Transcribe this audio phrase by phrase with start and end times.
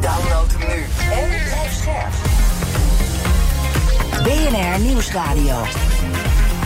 [0.00, 2.12] Download hem nu en blijf scherp.
[4.22, 5.62] BNR Nieuwsradio.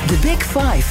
[0.07, 0.87] The Big Five.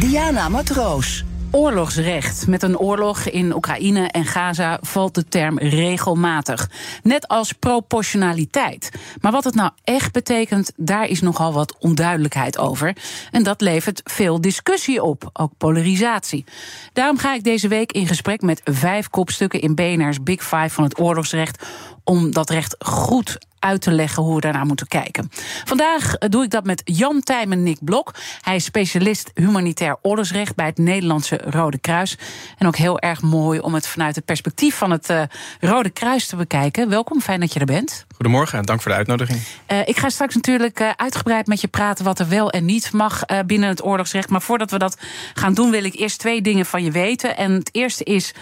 [0.00, 1.24] Diana Matroos.
[1.54, 2.46] Oorlogsrecht.
[2.46, 6.70] Met een oorlog in Oekraïne en Gaza valt de term regelmatig.
[7.02, 8.90] Net als proportionaliteit.
[9.20, 12.96] Maar wat het nou echt betekent, daar is nogal wat onduidelijkheid over.
[13.30, 16.44] En dat levert veel discussie op, ook polarisatie.
[16.92, 20.84] Daarom ga ik deze week in gesprek met vijf kopstukken in BNR's Big Five van
[20.84, 21.66] het oorlogsrecht.
[22.04, 25.30] Om dat recht goed uit te leggen hoe we daarnaar moeten kijken.
[25.64, 28.14] Vandaag eh, doe ik dat met Jan Tijmen Nick Blok.
[28.40, 32.18] Hij is specialist humanitair oorlogsrecht bij het Nederlandse Rode Kruis.
[32.58, 35.22] En ook heel erg mooi om het vanuit het perspectief van het uh,
[35.60, 36.88] Rode Kruis te bekijken.
[36.88, 38.06] Welkom, fijn dat je er bent.
[38.14, 39.40] Goedemorgen en dank voor de uitnodiging.
[39.68, 42.92] Uh, ik ga straks natuurlijk uh, uitgebreid met je praten wat er wel en niet
[42.92, 44.30] mag binnen het oorlogsrecht.
[44.30, 44.98] Maar voordat we dat
[45.34, 47.36] gaan doen, wil ik eerst twee dingen van je weten.
[47.36, 48.34] En het eerste is: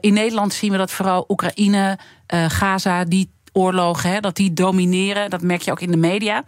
[0.00, 5.30] in Nederland zien we dat vooral Oekraïne, Gaza, die oorlogen, hè, dat die domineren.
[5.30, 6.44] Dat merk je ook in de media.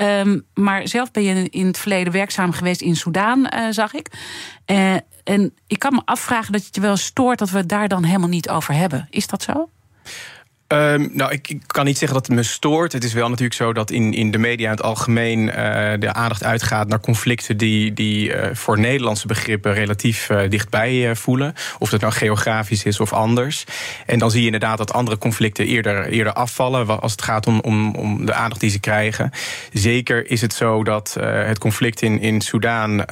[0.00, 4.10] Um, maar zelf ben je in het verleden werkzaam geweest in Soudaan, uh, zag ik.
[4.66, 7.88] Uh, en ik kan me afvragen dat het je wel stoort dat we het daar
[7.88, 9.06] dan helemaal niet over hebben.
[9.10, 9.68] Is dat zo?
[10.72, 12.92] Um, nou, ik, ik, kan niet zeggen dat het me stoort.
[12.92, 15.54] Het is wel natuurlijk zo dat in, in de media in het algemeen uh,
[15.98, 21.54] de aandacht uitgaat naar conflicten die, die uh, voor Nederlandse begrippen relatief uh, dichtbij voelen.
[21.78, 23.64] Of dat nou geografisch is of anders.
[24.06, 27.60] En dan zie je inderdaad dat andere conflicten eerder, eerder afvallen als het gaat om,
[27.60, 29.30] om, om de aandacht die ze krijgen.
[29.72, 33.04] Zeker is het zo dat het conflict in, in Soudaan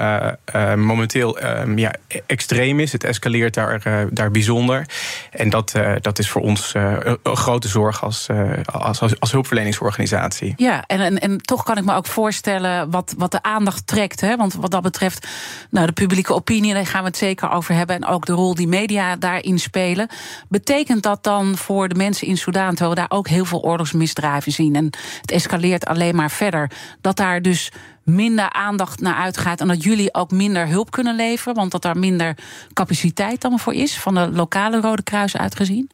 [0.77, 1.39] momenteel
[1.77, 1.95] ja,
[2.27, 2.93] extreem is.
[2.93, 4.87] Het escaleert daar, daar bijzonder.
[5.31, 10.53] En dat, dat is voor ons een grote zorg als, uh, als, als, als, hulpverleningsorganisatie.
[10.57, 14.21] Ja, en, en, en toch kan ik me ook voorstellen wat, wat de aandacht trekt.
[14.21, 14.37] Hè?
[14.37, 15.29] Want wat dat betreft,
[15.71, 17.97] nou, de publieke opinie, daar gaan we het zeker over hebben.
[17.97, 20.09] En ook de rol die media daarin spelen.
[20.49, 24.53] Betekent dat dan voor de mensen in Soudaan, terwijl we daar ook heel veel oorlogsmisdrijven
[24.53, 24.91] zien en
[25.21, 27.73] het escaleert alleen maar verder, dat daar dus
[28.03, 31.99] minder aandacht naar uitgaat en dat jullie ook minder hulp kunnen leveren, want dat daar
[31.99, 32.37] minder
[32.73, 35.91] capaciteit dan voor is, van de lokale Rode Kruis uitgezien?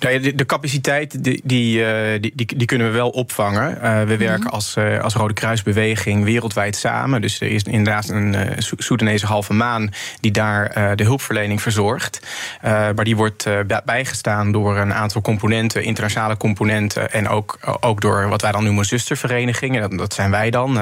[0.00, 1.84] Nou de, capaciteit die, die,
[2.20, 3.78] die, die, kunnen we wel opvangen.
[3.82, 7.20] Uh, we werken mm als, uh, als Rode Kruisbeweging wereldwijd samen.
[7.20, 12.26] Dus er is inderdaad een uh, Soedanese halve maan die daar de hulpverlening verzorgt.
[12.62, 13.48] maar die wordt
[13.84, 17.12] bijgestaan door een aantal componenten, internationale componenten.
[17.12, 19.80] En ook, ook door wat wij dan noemen zusterverenigingen.
[19.80, 20.78] Dat, dat zijn wij dan.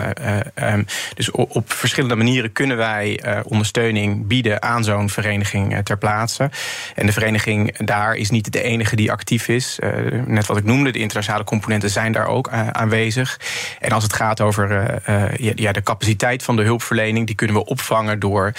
[0.55, 6.50] Um, dus op, op, verschillende manieren kunnen wij ondersteuning bieden aan zo'n vereniging ter plaatse.
[6.94, 9.79] En de vereniging daar is niet de enige die actief is.
[9.81, 13.41] Uh, net wat ik noemde, de internationale componenten zijn daar ook uh, aanwezig.
[13.81, 14.71] En als het gaat over
[15.09, 18.53] uh, ja, de capaciteit van de hulpverlening, die kunnen we opvangen door,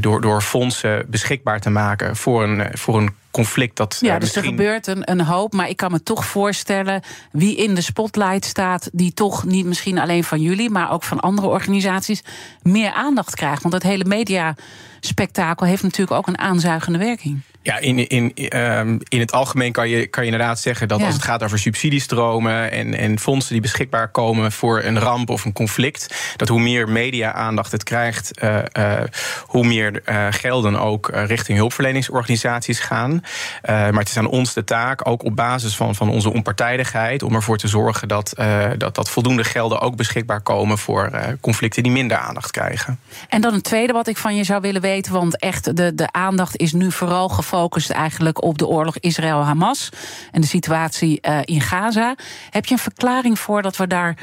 [0.00, 3.98] door, door fondsen beschikbaar te maken voor een, voor een conflict dat.
[4.00, 7.02] Ja, dus er gebeurt een, een hoop, maar ik kan me toch voorstellen
[7.32, 11.20] wie in de spotlight staat, die toch niet misschien alleen van jullie, maar ook van
[11.20, 12.22] andere organisaties
[12.62, 13.62] meer aandacht krijgt.
[13.62, 17.40] Want het hele mediaspectakel heeft natuurlijk ook een aanzuigende werking.
[17.62, 21.04] Ja, in, in, um, in het algemeen kan je, kan je inderdaad zeggen dat ja.
[21.04, 25.44] als het gaat over subsidiestromen en, en fondsen die beschikbaar komen voor een ramp of
[25.44, 29.00] een conflict, dat hoe meer media-aandacht het krijgt, uh, uh,
[29.46, 33.22] hoe meer uh, gelden ook richting hulpverleningsorganisaties gaan.
[33.62, 37.34] maar het is aan ons de taak, ook op basis van, van onze onpartijdigheid, om
[37.34, 38.34] ervoor te zorgen dat,
[38.78, 43.00] dat, dat voldoende gelden ook beschikbaar komen voor conflicten die minder aandacht krijgen.
[43.28, 46.12] En dan een tweede wat ik van je zou willen weten, want echt de, de
[46.12, 49.88] aandacht is nu vooral gevoerd gefocust eigenlijk op de oorlog Israël-Hamas
[50.30, 52.14] en de situatie uh, in Gaza.
[52.50, 54.16] Heb je een verklaring voor dat we daar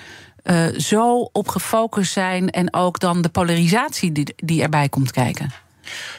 [0.44, 5.52] uh, zo op gefocust zijn en ook dan de polarisatie die, die erbij komt kijken?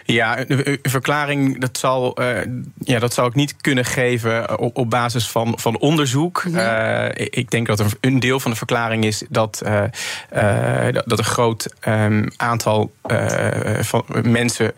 [0.04, 2.38] Ja, een verklaring, dat zal, uh,
[2.78, 6.44] ja, dat zou ik niet kunnen geven op, op basis van, van onderzoek.
[6.50, 7.16] Ja.
[7.18, 9.82] Uh, ik denk dat een deel van de verklaring is dat, uh,
[10.92, 12.92] dat een groot um, aantal
[13.80, 14.72] van mensen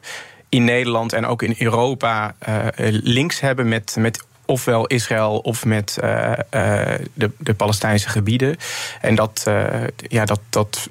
[0.52, 2.66] in Nederland en ook in Europa uh,
[3.02, 8.56] links hebben met, met ofwel Israël of met de, de Palestijnse gebieden.
[9.00, 9.50] En dat,
[9.96, 10.88] ja, dat, dat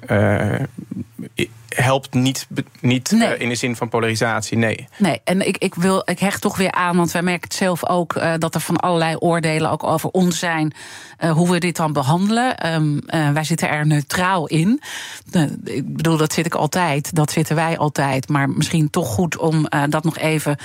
[1.68, 2.46] helpt niet,
[2.80, 4.88] niet eh, in de zin van polarisatie, nee.
[4.96, 7.88] Nee, en ik, ik, wil, ik hecht toch weer aan, want wij merken het zelf
[7.88, 8.20] ook...
[8.38, 10.74] Dat er van allerlei oordelen ook over ons zijn...
[11.32, 12.74] Hoe we dit dan behandelen.
[12.74, 13.00] Um,
[13.34, 14.82] wij zitten er neutraal in.
[15.64, 18.28] ik bedoel, dat zit ik altijd, dat zitten wij altijd.
[18.28, 20.56] Maar misschien toch goed om dat nog even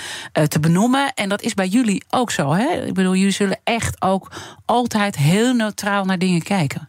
[0.48, 1.12] te benoemen.
[1.14, 2.77] En dat is bij jullie ook zo, hè?
[2.86, 4.32] Ik bedoel, jullie zullen echt ook
[4.64, 6.87] altijd heel neutraal naar dingen kijken.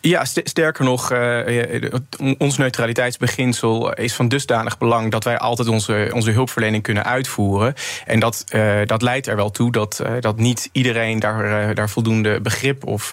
[0.00, 1.92] Ja, sterker nog, uh,
[2.38, 7.74] ons neutraliteitsbeginsel is van dusdanig belang dat wij altijd onze, onze hulpverlening kunnen uitvoeren.
[8.06, 12.40] En dat, uh, dat leidt er wel toe dat, dat niet iedereen daar, daar voldoende
[12.40, 13.10] begrip of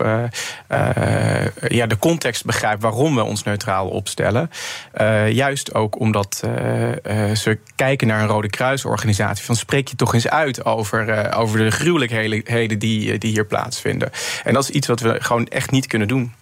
[1.67, 4.49] ja, de context begrijpt waarom we ons neutraal opstellen.
[5.29, 6.43] juist ook omdat
[7.33, 9.45] ze kijken naar een Rode Kruisorganisatie.
[9.45, 14.11] Van spreek je toch eens uit over, over de gruwelijkheden die, die hier plaatsvinden.
[14.43, 16.33] En dat is iets wat we gewoon echt niet kunnen doen.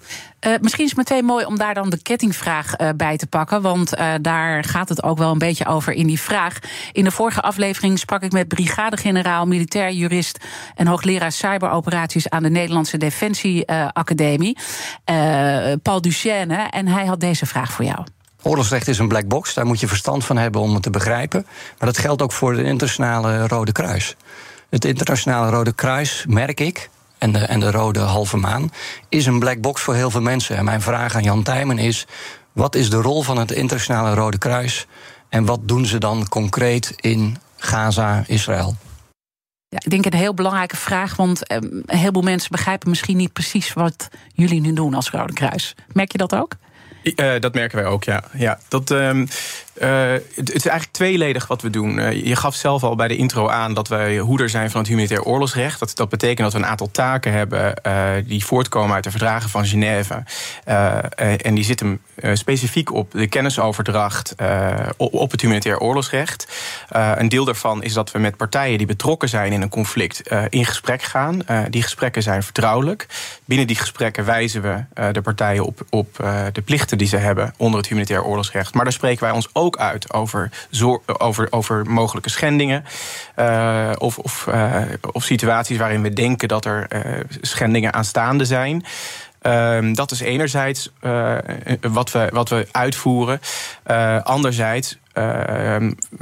[0.46, 3.62] Uh, misschien is het meteen mooi om daar dan de kettingvraag uh, bij te pakken.
[3.62, 6.60] Want uh, daar gaat het ook wel een beetje over in die vraag.
[6.92, 10.38] In de vorige aflevering sprak ik met brigadegeneraal, militair jurist
[10.76, 14.58] en hoogleraar cyberoperaties aan de Nederlandse Defensieacademie,
[15.82, 16.68] Paul Duchesne.
[16.70, 18.06] En hij had deze vraag voor jou.
[18.42, 21.46] Oorlogsrecht is een black box, daar moet je verstand van hebben om het te begrijpen.
[21.78, 24.16] Maar dat geldt ook voor het internationale Rode Kruis.
[24.70, 26.90] Het internationale Rode Kruis, merk ik,
[27.26, 28.72] en de, en de rode halve maan,
[29.10, 30.58] is een black box voor heel veel mensen.
[30.58, 32.06] En mijn vraag aan Jan Tijmen is:
[32.52, 34.88] wat is de rol van het Internationale Rode Kruis
[35.30, 38.76] en wat doen ze dan concreet in Gaza, Israël?
[39.68, 43.34] Ja, ik denk een heel belangrijke vraag, want eh, een heleboel mensen begrijpen misschien niet
[43.34, 45.76] precies wat jullie nu doen als Rode Kruis.
[45.94, 46.56] Merk je dat ook?
[47.06, 48.24] Uh, dat merken wij ook, ja.
[48.34, 49.28] ja dat, um,
[49.82, 51.98] uh, het, is eigenlijk tweeledig wat we doen.
[51.98, 54.90] Uh, je gaf zelf al bij de intro aan dat wij hoeder zijn van het
[54.90, 55.80] humanitair oorlogsrecht.
[55.80, 57.74] Dat, dat betekent dat we een aantal taken hebben
[58.28, 60.24] die voortkomen uit de verdragen van Genève.
[61.42, 62.02] en die zitten
[62.34, 64.36] specifiek op de kennisoverdracht
[64.98, 66.48] op, op, het humanitair oorlogsrecht.
[66.90, 70.66] een deel daarvan is dat we met partijen die betrokken zijn in een conflict in
[70.66, 71.42] gesprek gaan.
[71.70, 73.08] die gesprekken zijn vertrouwelijk.
[73.46, 76.16] Binnen die gesprekken wijzen we de partijen op, op
[76.52, 78.74] de plichten die ze hebben onder het humanitair oorlogsrecht.
[78.74, 80.52] Maar daar spreken wij ons ook uit over,
[81.18, 82.86] over, over mogelijke schendingen.
[83.40, 84.82] Uh, of, of, uh,
[85.12, 88.86] of situaties waarin we denken dat er uh, schendingen aanstaande zijn.
[89.42, 90.92] Uh, dat is enerzijds
[91.82, 93.40] wat, we, wat we uitvoeren.
[94.24, 94.98] anderzijds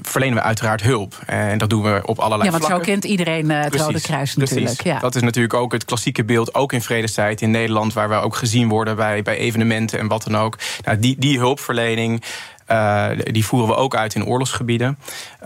[0.02, 1.20] verlenen we uiteraard hulp.
[1.26, 4.36] En dat doen we op allerlei ja, want zo kent iedereen uh, het Rode Kruis
[4.36, 4.84] natuurlijk.
[4.84, 5.00] Ja.
[5.00, 7.94] Dat is natuurlijk ook het klassieke beeld, ook in vredestijd in Nederland...
[7.94, 10.58] waar we ook gezien worden bij, bij evenementen en wat dan ook.
[10.84, 12.24] Nou, die, die hulpverlening...
[12.72, 14.98] Uh, die voeren we ook uit in oorlogsgebieden.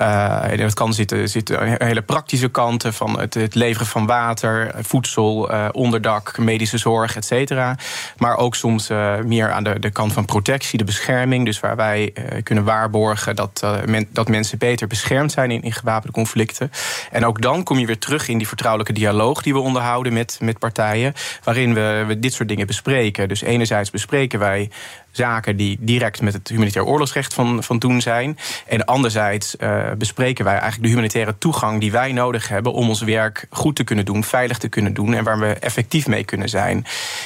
[0.02, 5.52] Uh, dat kan zitten, zitten hele praktische kanten van het, het leveren van water, voedsel,
[5.52, 7.75] uh, onderdak, medische zorg, et cetera.
[8.18, 8.88] Maar ook soms
[9.25, 11.46] meer aan de, de kant van protectie, de bescherming.
[11.46, 13.66] Dus waar wij kunnen waarborgen dat,
[14.10, 16.72] dat mensen beter beschermd zijn in, in gewapende conflicten.
[17.12, 20.38] En ook dan kom je weer terug in die vertrouwelijke dialoog die we onderhouden met,
[20.42, 21.14] met partijen.
[21.44, 23.28] Waarin we dit soort dingen bespreken.
[23.28, 24.69] Dus enerzijds bespreken wij
[25.18, 28.38] zaken die direct met het humanitair oorlogsrecht van, van doen zijn.
[28.68, 33.02] En anderzijds uh, bespreken wij eigenlijk de humanitaire toegang die wij nodig hebben om ons
[33.02, 36.50] werk goed te kunnen doen, veilig te kunnen doen en waar we effectief mee kunnen
[36.50, 36.86] zijn.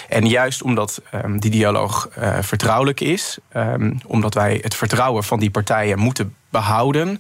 [0.10, 5.40] En juist omdat um, die dialoog uh, vertrouwelijk is, um, omdat wij het vertrouwen van
[5.40, 7.20] die partijen moeten behouden.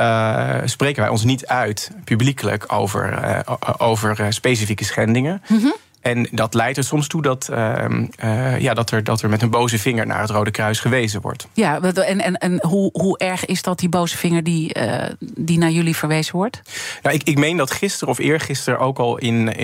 [0.00, 3.42] Uh, spreken wij ons niet uit publiekelijk over,
[3.78, 5.42] over specifieke schendingen.
[5.46, 5.74] -hmm.
[6.04, 7.84] En dat leidt er soms toe dat, uh,
[8.24, 11.20] uh, ja, dat, er, dat er met een boze vinger naar het Rode Kruis gewezen
[11.20, 11.48] wordt.
[11.52, 15.58] Ja, en, en, en hoe, hoe erg is dat, die boze vinger die, uh, die
[15.58, 16.62] naar jullie verwezen wordt?
[17.02, 19.56] Nou, ik, ik meen dat gisteren of eergisteren ook al in,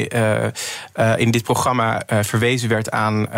[1.17, 3.29] in dit programma verwezen werd aan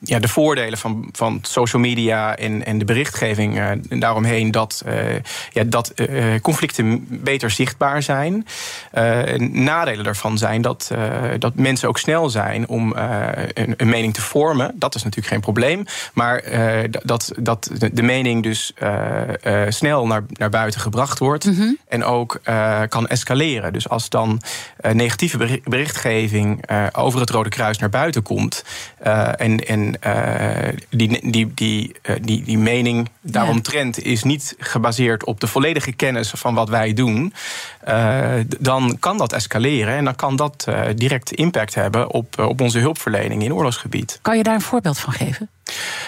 [0.00, 3.60] ja, de voordelen van, van social media en, en de berichtgeving
[4.00, 4.50] daaromheen.
[4.50, 4.84] Dat,
[5.52, 5.94] ja, dat
[6.42, 8.46] conflicten beter zichtbaar zijn.
[9.38, 10.90] nadelen daarvan zijn dat,
[11.38, 14.72] dat mensen ook snel zijn om uh, een, een, mening te vormen.
[14.74, 15.84] Dat is natuurlijk geen probleem.
[16.14, 21.44] Maar uh, dat, dat de, mening dus uh, snel naar, naar buiten gebracht wordt.
[21.44, 21.78] Mm -hmm.
[21.88, 22.40] En ook
[22.88, 23.72] kan escaleren.
[23.72, 24.40] Dus als dan
[24.92, 28.64] negatieve berichtgeving over het Rode Kruis naar buiten komt.
[29.36, 29.94] en en
[30.88, 34.02] die, die, die, die, die mening daaromtrent ja.
[34.02, 37.32] is niet gebaseerd op de volledige kennis van wat wij doen.
[38.58, 39.94] dan kan dat escaleren.
[39.94, 44.18] En dan kan dat direct impact hebben op, eh, op onze hulpverlening in oorlogsgebied.
[44.22, 45.50] Kan je daar een voorbeeld van geven?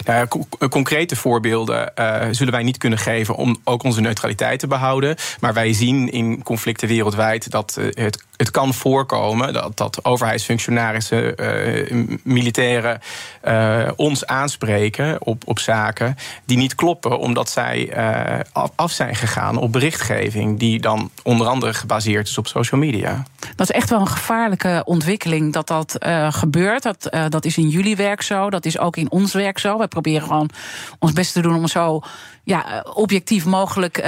[0.05, 0.29] Nou
[0.71, 5.17] concrete voorbeelden uh, zullen wij niet kunnen geven om ook onze neutraliteit te behouden.
[5.41, 12.07] Maar wij zien in conflicten wereldwijd dat het het kan voorkomen dat, dat overheidsfunctionarissen, uh,
[12.23, 13.01] militairen
[13.45, 18.41] uh, ons aanspreken op, op zaken die niet kloppen, omdat zij uh,
[18.75, 23.23] af zijn gegaan op berichtgeving die dan onder andere gebaseerd is op social media.
[23.57, 25.97] Dat is echt wel een gevaarlijke ontwikkeling dat dat
[26.29, 26.83] gebeurt.
[26.83, 29.79] Dat, dat is in jullie werk zo, dat is ook in ons werk zo.
[29.79, 30.51] We proberen gewoon
[30.99, 32.03] ons best te doen om zo
[32.45, 34.03] ja, objectief mogelijk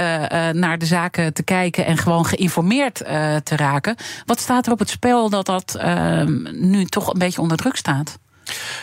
[0.51, 2.95] naar de zaken te kijken en gewoon geïnformeerd
[3.43, 3.95] te raken.
[4.25, 7.75] Wat staat er op het spel dat dat ehm, nu toch een beetje onder druk
[7.75, 8.17] staat?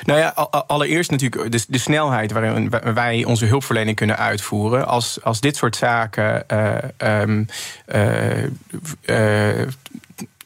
[0.04, 0.28] Nou ja,
[0.66, 4.86] allereerst natuurlijk de, de, snelheid waarin wij onze hulpverlening kunnen uitvoeren.
[4.86, 7.46] Als, als dit soort zaken uh, um,
[7.94, 8.42] uh,
[9.04, 9.68] uh,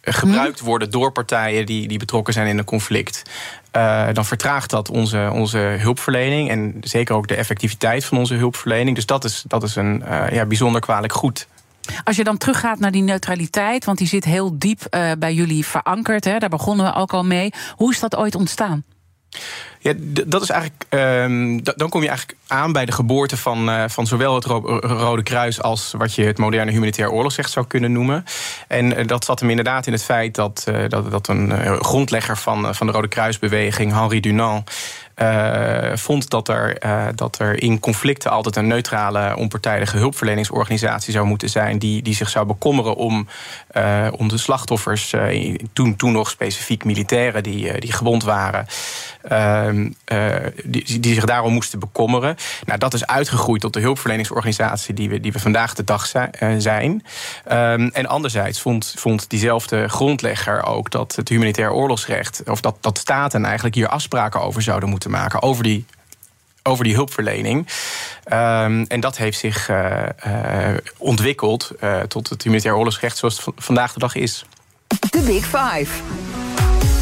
[0.02, 3.22] gebruikt worden door partijen die, die betrokken zijn in een conflict.
[4.12, 8.96] Dan vertraagt dat onze, onze hulpverlening en zeker ook de effectiviteit van onze hulpverlening.
[8.96, 11.46] Dus dat is, dat is een ja, bijzonder kwalijk goed.
[12.04, 15.66] Als je dan teruggaat naar die neutraliteit, want die zit heel diep uh, bij jullie
[15.66, 17.52] verankerd, hè, daar begonnen we ook al mee.
[17.76, 18.84] Hoe is dat ooit ontstaan?
[19.86, 19.92] Ja,
[20.26, 20.84] dat is eigenlijk.
[20.90, 25.22] Um, dan kom je eigenlijk aan bij de geboorte van, uh, van zowel het Rode
[25.22, 28.24] Kruis als wat je het moderne humanitair oorlogsrecht zou kunnen noemen.
[28.68, 32.36] En uh, dat zat hem inderdaad in het feit dat, uh, dat, dat een grondlegger
[32.36, 34.70] van, van de Rode Kruisbeweging, Henri Dunant,
[35.94, 36.78] vond dat er,
[37.14, 41.78] dat er in conflicten altijd een neutrale, onpartijdige hulpverleningsorganisatie zou moeten zijn.
[41.78, 43.28] die, die zich zou bekommeren om,
[44.10, 45.14] om de slachtoffers,
[45.72, 48.66] toen, toen nog specifiek militairen die, die gewond waren.
[49.28, 49.90] Ehm,
[50.64, 52.36] die, die zich daarom moesten bekommeren.
[52.64, 56.06] Nou, dat is uitgegroeid tot de hulpverleningsorganisatie die we, die we vandaag de dag
[56.58, 57.04] zijn.
[57.52, 62.98] Um, en anderzijds vond, vond diezelfde grondlegger ook dat het humanitair oorlogsrecht, of dat, dat
[62.98, 65.84] staten eigenlijk hier afspraken over zouden moeten maken over die
[66.62, 67.66] over die hulpverlening.
[68.32, 70.02] Um, en dat heeft zich uh,
[70.96, 71.70] ontwikkeld
[72.08, 74.44] tot het humanitair oorlogsrecht zoals het vandaag de dag is.
[75.10, 76.02] De Big Five.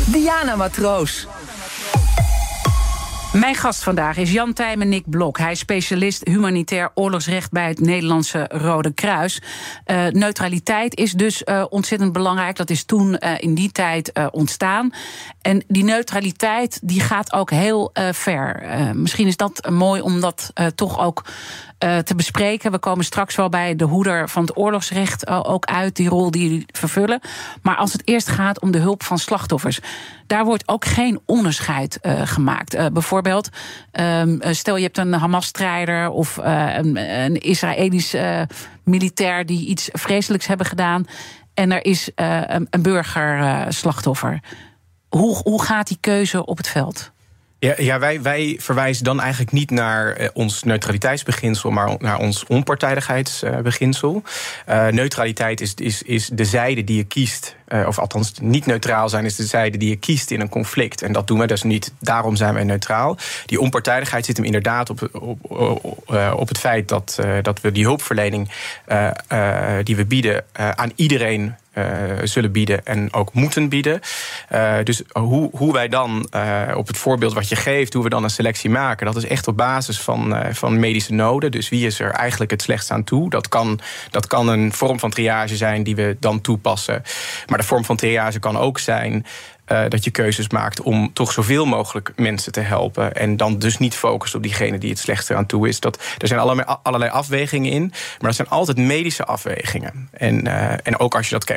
[0.07, 1.27] Diana Matroos.
[3.35, 5.39] Mijn gast vandaag is Jan Tijmen Nick Blok.
[5.39, 9.43] Hij is specialist humanitair oorlogsrecht bij het Nederlandse Rode Kruis.
[9.87, 12.57] Uh, neutraliteit is dus uh, ontzettend belangrijk.
[12.57, 14.93] Dat is toen uh, in die tijd ontstaan.
[15.43, 18.63] En die neutraliteit die gaat ook heel ver.
[18.95, 21.25] misschien is dat mooi om dat toch ook
[21.79, 22.71] te bespreken.
[22.71, 26.43] We komen straks wel bij de hoeder van het oorlogsrecht ook uit, die rol die
[26.43, 27.21] jullie vervullen.
[27.63, 29.81] Maar als het eerst gaat om de hulp van slachtoffers,
[30.27, 32.93] daar wordt ook geen onderscheid gemaakt.
[32.93, 33.24] bijvoorbeeld,
[33.93, 38.15] um, stel je hebt een Hamas-strijder of een, een Israëlisch
[38.85, 41.07] militair die iets vreselijks hebben gedaan.
[41.55, 44.41] En er is een, een burgerslachtoffer.
[45.09, 47.13] Hoe, hoe gaat die keuze op het veld?
[47.65, 52.47] Ja, ja wij, wij verwijzen dan eigenlijk niet naar eh, ons neutraliteitsbeginsel, maar naar ons
[52.47, 54.23] onpartijdigheidsbeginsel.
[54.69, 57.57] Uh, neutraliteit is, is, is de zijde die je kiest.
[57.69, 61.03] Uh, of althans, niet neutraal zijn is de zijde die je kiest in een conflict.
[61.03, 61.93] En dat doen we dus niet.
[62.01, 63.17] Daarom zijn wij neutraal.
[63.47, 65.39] Die onpartijdigheid zit hem inderdaad op, op,
[66.37, 68.51] op, het feit dat, dat we die hulpverlening
[69.83, 71.55] die we bieden aan iedereen
[72.23, 74.01] zullen bieden en ook moeten bieden.
[74.53, 78.09] Uh, dus hoe, hoe wij dan uh, op het voorbeeld wat je geeft, hoe we
[78.09, 81.51] dan een selectie maken, dat is echt op basis van, van medische noden.
[81.51, 83.31] Dus wie is er eigenlijk het slechtst aan toe?
[83.31, 87.03] Dat kan, dat kan een vorm van triage zijn die we dan toepassen.
[87.47, 89.27] Maar de vorm van triage kan ook zijn
[89.69, 93.15] uh, dat je keuzes maakt om toch zoveel mogelijk mensen te helpen.
[93.15, 95.81] En dan dus niet focust op diegene die het slechtste aan toe is.
[95.81, 97.83] Dat, er zijn allerlei, allerlei afwegingen in.
[97.83, 100.09] Maar dat zijn altijd medische afwegingen.
[100.13, 101.57] En, uh, en ook als je dat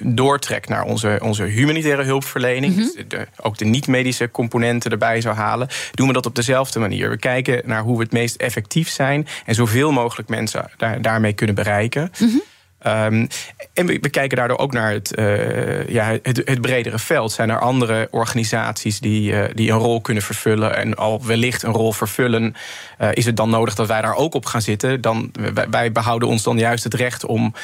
[0.00, 2.76] doortrekt naar onze, onze humanitaire hulpverlening.
[2.76, 3.08] Mm -hmm.
[3.08, 5.68] de, ook de niet-medische componenten erbij zou halen.
[5.90, 7.10] Doen we dat op dezelfde manier.
[7.10, 9.26] We kijken naar hoe we het meest effectief zijn.
[9.44, 12.12] En zoveel mogelijk mensen daar, daarmee kunnen bereiken.
[12.18, 12.42] Mm -hmm.
[12.86, 13.28] Um,
[13.72, 17.32] en we, we, kijken daardoor ook naar het, uh, ja, het, het, bredere veld.
[17.32, 21.72] Zijn er andere organisaties die, uh, die een rol kunnen vervullen en al wellicht een
[21.72, 22.54] rol vervullen?
[23.00, 25.00] Uh, is het dan nodig dat wij daar ook op gaan zitten?
[25.00, 27.54] Dan, wij, wij behouden ons dan juist het recht om,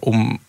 [0.00, 0.40] om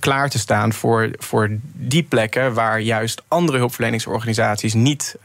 [0.00, 5.16] klaar te staan voor, voor die plekken waar juist andere hulpverleningsorganisaties niet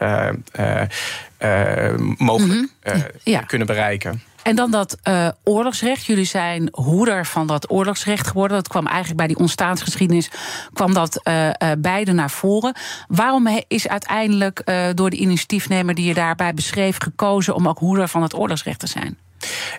[2.17, 3.01] mogelijk mm -hmm.
[3.23, 3.39] ja.
[3.39, 4.21] kunnen bereiken.
[4.43, 6.05] En dan dat uh, oorlogsrecht.
[6.05, 8.57] Jullie zijn hoeder van dat oorlogsrecht geworden.
[8.57, 10.29] Dat kwam eigenlijk bij die ontstaansgeschiedenis
[10.73, 12.75] kwam dat uh, beide naar voren.
[13.07, 14.63] Waarom is uiteindelijk
[14.95, 18.87] door de initiatiefnemer die je daarbij beschreef gekozen om ook hoeder van het oorlogsrecht te
[18.87, 19.17] zijn?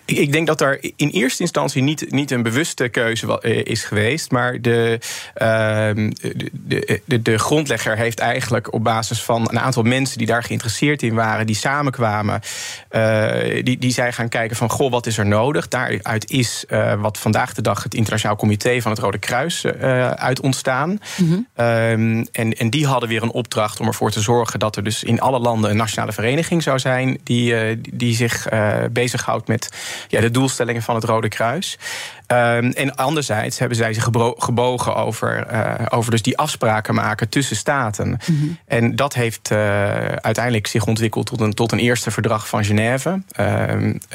[0.05, 3.83] Ik, ik, denk dat er in eerste instantie niet, niet een bewuste keuze eh, is
[3.83, 4.31] geweest.
[4.31, 4.99] Maar de,
[5.37, 6.09] uh,
[6.51, 11.01] de, de, de, grondlegger heeft eigenlijk op basis van een aantal mensen die daar geïnteresseerd
[11.01, 12.41] in waren, die samenkwamen,
[12.91, 15.67] uh, die, die zijn gaan kijken van goh, wat is er nodig?
[15.67, 19.65] Daaruit is uh, wat vandaag de dag het Internationaal Comité van het Rode Kruis
[20.15, 20.99] uit ontstaan.
[21.17, 22.27] Mm en,
[22.57, 25.39] en die hadden weer een opdracht om ervoor te zorgen dat er dus in alle
[25.39, 28.47] landen een nationale vereniging zou zijn die, die zich
[28.91, 29.52] bezighoudt met
[30.07, 31.77] ja, de doelstellingen van het Rode Kruis.
[32.27, 34.03] Um, en anderzijds hebben zij zich
[34.37, 38.07] gebogen over, uh, over dus die afspraken maken tussen staten.
[38.07, 38.57] Mm -hmm.
[38.65, 39.57] En dat heeft uh,
[40.05, 43.21] uiteindelijk zich ontwikkeld tot een, tot een eerste verdrag van Genève.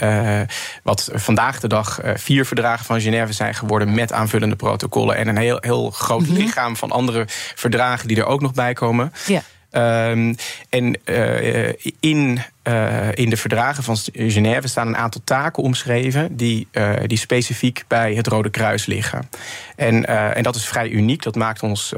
[0.03, 0.41] Uh,
[0.83, 5.37] wat vandaag de dag vier verdragen van Genève zijn geworden met aanvullende protocollen en een
[5.37, 6.37] heel, heel groot mm -hmm.
[6.37, 9.13] lichaam van andere verdragen die er ook nog bij komen.
[9.27, 9.43] Ja.
[9.73, 10.35] Um,
[10.69, 16.69] en uh, in, uh, in de verdragen van Genève staan een aantal taken omschreven die,
[16.73, 19.29] uh, die specifiek bij het Rode Kruis liggen.
[19.77, 21.23] En, en dat is vrij uniek.
[21.23, 21.93] Dat maakt ons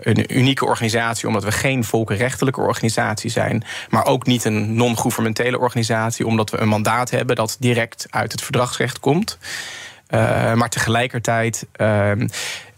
[0.00, 6.26] een unieke organisatie, omdat we geen volkenrechtelijke organisatie zijn, maar ook niet een non-governementele organisatie,
[6.26, 9.38] omdat we een mandaat hebben dat direct uit het verdragsrecht komt.
[10.54, 12.26] Maar tegelijkertijd ehm,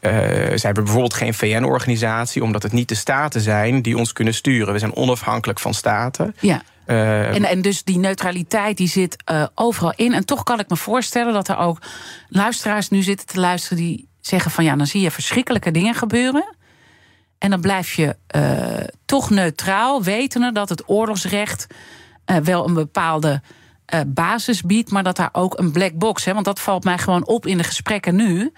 [0.03, 0.11] uh,
[0.55, 4.73] zijn we bijvoorbeeld geen VN-organisatie, omdat het niet de staten zijn die ons kunnen sturen.
[4.73, 6.37] We zijn onafhankelijk van staten.
[6.41, 6.63] Ja.
[6.87, 10.13] Uh, en, en dus die neutraliteit die zit uh, overal in.
[10.13, 11.79] En toch kan ik me voorstellen dat er ook
[12.29, 16.55] luisteraars nu zitten te luisteren die zeggen van ja, dan zie je verschrikkelijke dingen gebeuren.
[17.39, 18.17] En dan blijf je
[19.05, 21.67] toch neutraal, wetende dat het oorlogsrecht
[22.43, 23.43] wel een bepaalde
[24.07, 27.27] basis biedt, maar dat daar ook een black box, hè, want dat valt mij gewoon
[27.27, 28.53] op in de gesprekken nu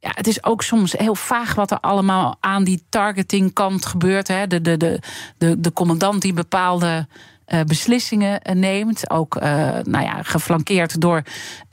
[0.00, 4.28] ja, het is ook soms heel vaag wat er allemaal aan die targetingkant gebeurt.
[4.28, 4.46] Hè.
[4.46, 5.00] De, de, de,
[5.38, 7.06] de, de commandant die bepaalde
[7.48, 9.10] uh, beslissingen uh, neemt.
[9.10, 9.42] Ook uh,
[9.82, 11.22] nou ja, geflankeerd door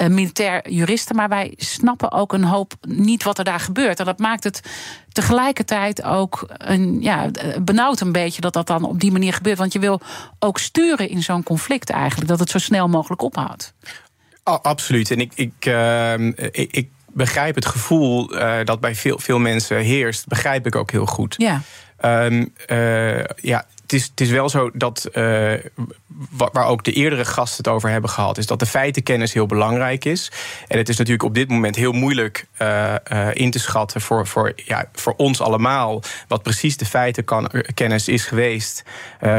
[0.07, 1.15] militair juristen.
[1.15, 3.99] Maar wij snappen ook een hoop niet wat er daar gebeurt.
[3.99, 4.61] En dat maakt het
[5.11, 7.29] tegelijkertijd ook een, ja,
[7.61, 9.57] benauwd een beetje dat dat dan op die manier gebeurt.
[9.57, 10.01] Want je wil
[10.39, 12.29] ook sturen in zo'n conflict eigenlijk.
[12.29, 13.73] Dat het zo snel mogelijk ophoudt.
[14.43, 15.11] Oh, absoluut.
[15.11, 19.77] En ik, ik, ehm, ik, ik begrijp het gevoel uh, dat bij veel, veel mensen
[19.77, 21.35] heerst, begrijp ik ook heel goed.
[21.37, 21.61] Ja.
[22.01, 25.53] Um, uh, ja, het is, is wel zo dat, uh,
[26.51, 30.05] waar ook de eerdere gasten het over hebben gehad, is dat de feitenkennis heel belangrijk
[30.05, 30.31] is.
[30.67, 34.27] En het is natuurlijk op dit moment heel moeilijk uh, uh, in te schatten voor,
[34.27, 38.83] voor, ja, voor ons allemaal wat precies de feitenkennis is geweest,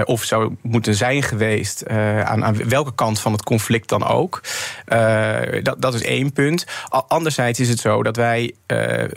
[0.05, 4.41] of zou moeten zijn geweest, aan, aan welke kant van het conflict dan ook.
[5.63, 6.67] dat, dat is één punt.
[6.89, 8.55] Anderzijds is het zo dat wij,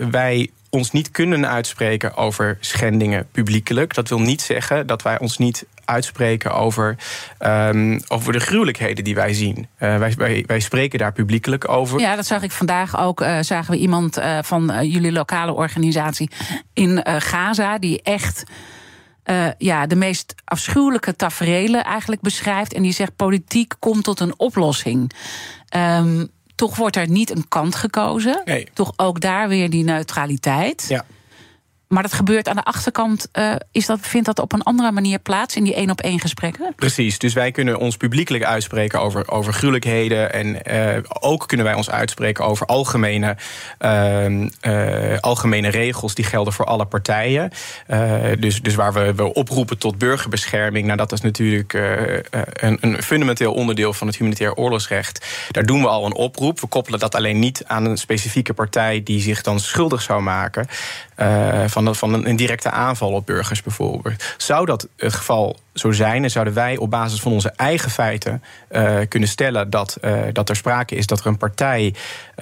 [0.09, 3.93] wij ons niet kunnen uitspreken over schendingen publiekelijk.
[3.93, 6.95] Dat wil niet zeggen dat wij ons niet uitspreken over,
[7.39, 9.57] um, over de gruwelijkheden die wij zien.
[9.57, 11.99] Uh, wij, wij, wij, spreken daar publiekelijk over.
[11.99, 13.21] Ja, dat zag ik vandaag ook.
[13.21, 16.29] Uh, zagen we iemand uh, van jullie lokale organisatie
[16.73, 18.43] in Gaza die echt.
[19.57, 22.73] ja, de meest afschuwelijke taferelen eigenlijk beschrijft.
[22.73, 25.11] En die zegt: politiek komt tot een oplossing.
[25.75, 28.41] Um, toch wordt er niet een kant gekozen.
[28.45, 28.67] Nee.
[28.73, 30.85] Toch ook daar weer die neutraliteit.
[30.87, 31.05] Ja.
[31.89, 33.27] Maar dat gebeurt aan de achterkant.
[33.33, 36.19] Uh, is dat, vindt dat op een andere manier plaats in die één op één
[36.19, 36.73] gesprekken?
[36.75, 37.19] Precies.
[37.19, 40.33] Dus wij kunnen ons publiekelijk uitspreken over, over gruwelijkheden.
[40.33, 43.37] En uh, ook kunnen wij ons uitspreken over algemene,
[43.79, 47.51] uh, algemene regels die gelden voor alle partijen.
[48.39, 50.85] dus, dus waar we, we oproepen tot burgerbescherming.
[50.85, 51.73] Nou, dat is natuurlijk
[52.53, 55.25] een, een fundamenteel onderdeel van het humanitair oorlogsrecht.
[55.51, 56.59] Daar doen we al een oproep.
[56.59, 60.67] We koppelen dat alleen niet aan een specifieke partij die zich dan schuldig zou maken.
[61.85, 64.23] Van, een, een directe aanval op burgers bijvoorbeeld.
[64.37, 68.43] Zou dat het geval zo zijn en zouden wij op basis van onze eigen feiten
[68.71, 71.93] uh, kunnen stellen dat, uh, dat er sprake is dat er een partij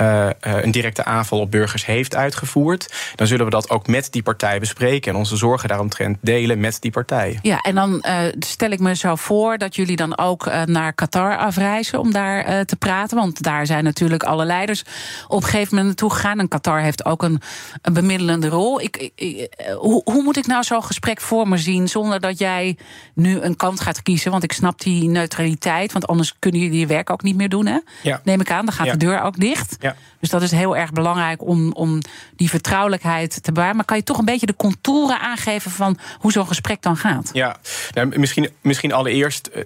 [0.02, 4.24] uh, een directe aanval op burgers heeft uitgevoerd, dan zullen we dat ook met die
[4.24, 7.40] partij bespreken en onze zorgen daaromtrent delen met die partij.
[7.42, 8.06] Ja, en dan
[8.40, 12.76] stel ik me zo voor dat jullie dan ook naar Qatar afreizen om daar te
[12.76, 14.84] praten, want daar zijn natuurlijk alle leiders
[15.28, 17.42] op een gegeven moment naartoe gegaan en Qatar heeft ook een,
[17.82, 18.82] een bemiddelende rol.
[18.82, 22.78] Ik, ik, hoe, hoe moet ik nou zo'n gesprek voor me zien zonder dat jij
[23.14, 24.32] nu een kant gaat kiezen.
[24.32, 25.92] Want ik snap die neutraliteit.
[25.92, 27.66] Want anders kunnen jullie je werk ook niet meer doen.
[27.66, 27.78] Hè?
[28.04, 28.22] Ja.
[28.24, 29.76] Neem ik aan, dan gaat de deur ook dicht.
[29.80, 29.96] Ja.
[30.20, 32.00] Dus dat is heel erg belangrijk om, om
[32.36, 33.76] die vertrouwelijkheid te bewaren.
[33.76, 37.30] Maar kan je toch een beetje de contouren aangeven van hoe zo'n gesprek dan gaat?
[37.34, 37.58] Ja,
[37.94, 39.64] nou, misschien, misschien allereerst eh,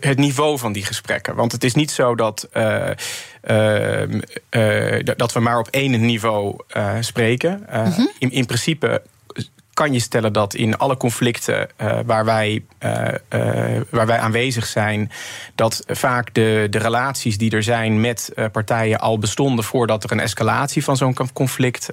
[0.00, 1.34] het niveau van die gesprekken.
[1.34, 2.48] Want het is niet zo dat.
[2.56, 2.90] Uh,
[3.50, 6.56] uh, dat we maar op één niveau
[7.00, 7.66] spreken.
[8.18, 9.02] in, in principe
[9.74, 11.68] kan je stellen dat in alle conflicten
[12.06, 12.64] waar, wij,
[13.90, 15.10] waar wij aanwezig zijn,
[15.54, 20.20] dat vaak de, de relaties die er zijn met partijen al bestonden voordat er een
[20.20, 21.88] escalatie van zo'n conflict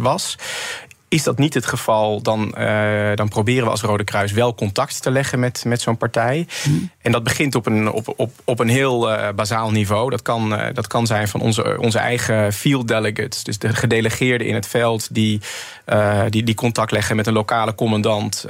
[0.00, 0.38] was.
[1.08, 2.50] Is dat niet het geval, dan,
[3.14, 6.46] dan proberen we als Rode Kruis wel contact te leggen met, met zo'n partij.
[6.62, 6.90] Hmm.
[7.08, 10.10] En dat begint op een, op, op, op een heel uh, bazaal niveau.
[10.10, 14.46] Dat kan, uh, dat kan zijn van onze, onze eigen field delegates, dus de gedelegeerden
[14.46, 15.40] in het veld, die,
[16.28, 18.44] die, die contact leggen met een lokale commandant.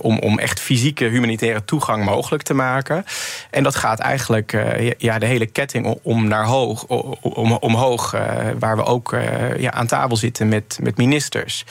[0.00, 3.04] om, om echt fysieke humanitaire toegang mogelijk te maken.
[3.50, 4.64] En dat gaat eigenlijk
[4.98, 6.84] ja, de hele ketting om naar hoog,
[7.20, 8.10] om, omhoog,
[8.58, 9.16] waar we ook
[9.58, 11.64] ja, aan tafel zitten met, met ministers.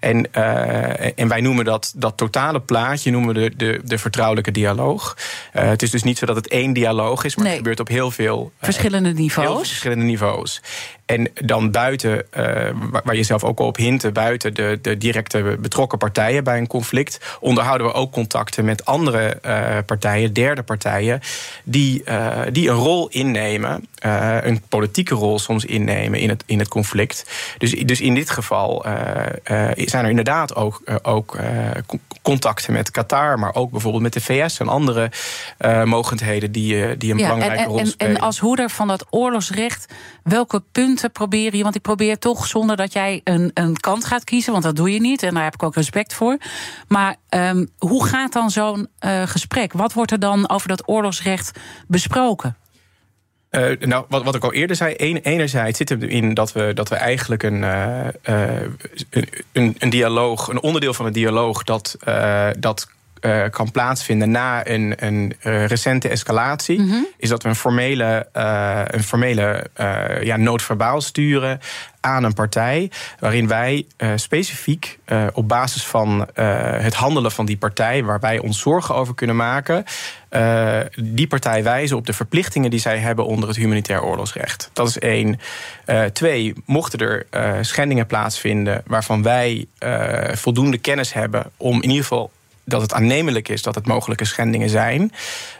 [0.00, 0.32] En,
[1.16, 5.16] en wij noemen dat, dat totale plaatje noemen we de, de, de vertrouwelijke dialoog.
[5.52, 7.52] Het is dus niet zo dat het één dialoog is, maar nee.
[7.54, 9.46] het gebeurt op heel veel verschillende niveaus.
[9.48, 10.60] Heel verschillende niveaus.
[11.08, 12.44] En dan buiten, uh,
[13.04, 16.66] waar je zelf ook al op hinten, buiten de, de directe betrokken partijen bij een
[16.66, 21.20] conflict, onderhouden we ook contacten met andere uh, partijen, derde partijen,
[21.64, 23.86] die, uh, die een rol innemen,
[24.42, 27.30] een politieke rol soms innemen in het, in het conflict.
[27.58, 28.84] Dus, dus in dit geval
[29.74, 31.38] zijn er inderdaad ook, ook
[32.22, 35.10] contacten met Qatar, maar ook bijvoorbeeld met de VS en andere
[35.84, 38.14] mogendheden die, die een ja, belangrijke en, rol en, spelen.
[38.14, 39.92] En als hoeder van dat oorlogsrecht,
[40.22, 44.24] welke punten proberen je, want ik probeer toch zonder dat jij een, een kant gaat
[44.24, 46.38] kiezen, want dat doe je niet en daar heb ik ook respect voor.
[46.88, 49.72] Maar um, hoe gaat dan zo'n uh, gesprek?
[49.72, 52.56] Wat wordt er dan over dat oorlogsrecht besproken?
[53.50, 56.94] Uh, nou, wat, wat ik al eerder zei, enerzijds zit erin dat we, dat we
[56.94, 57.62] eigenlijk een,
[59.52, 61.96] een, een, dialoog, een onderdeel van een dialoog, dat,
[62.58, 62.88] dat
[63.20, 67.06] uh, kan plaatsvinden na een, een uh, recente escalatie, mm -hmm.
[67.16, 69.66] is dat we een formele, uh, een formele
[70.22, 71.60] ja, noodverbaal sturen
[72.00, 72.90] aan een partij.
[73.18, 74.98] Waarin wij specifiek
[75.32, 76.28] op basis van
[76.80, 79.84] het handelen van die partij, waar wij ons zorgen over kunnen maken,
[80.96, 84.70] die partij wijzen op de verplichtingen die zij hebben onder het humanitair oorlogsrecht.
[84.72, 85.40] Dat is één.
[86.12, 87.26] twee, mochten er
[87.64, 89.66] schendingen plaatsvinden waarvan wij
[90.32, 92.30] voldoende kennis hebben om in ieder geval
[92.68, 95.12] dat het aannemelijk is dat het mogelijke schendingen zijn,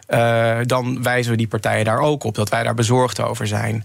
[0.09, 3.85] uh, dan wijzen we die partijen daar ook op dat wij daar bezorgd over zijn.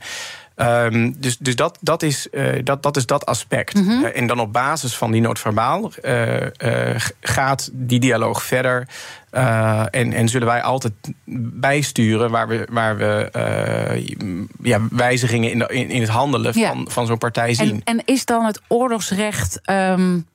[0.56, 3.74] Um, dus dus dat, dat, is, uh, dat, dat is dat aspect.
[3.74, 4.04] Mm -hmm.
[4.04, 5.92] uh, en dan op basis van die noodverbaal
[7.22, 8.88] gaat die dialoog verder.
[9.30, 10.94] en, en zullen wij altijd
[11.54, 13.30] bijsturen waar we, waar we
[14.62, 16.68] ja, wijzigingen in, de, in, in het handelen ja.
[16.68, 17.82] van, van zo'n partij zien.
[17.84, 19.62] En, en is dan het oorlogsrecht.
[19.70, 20.26] Um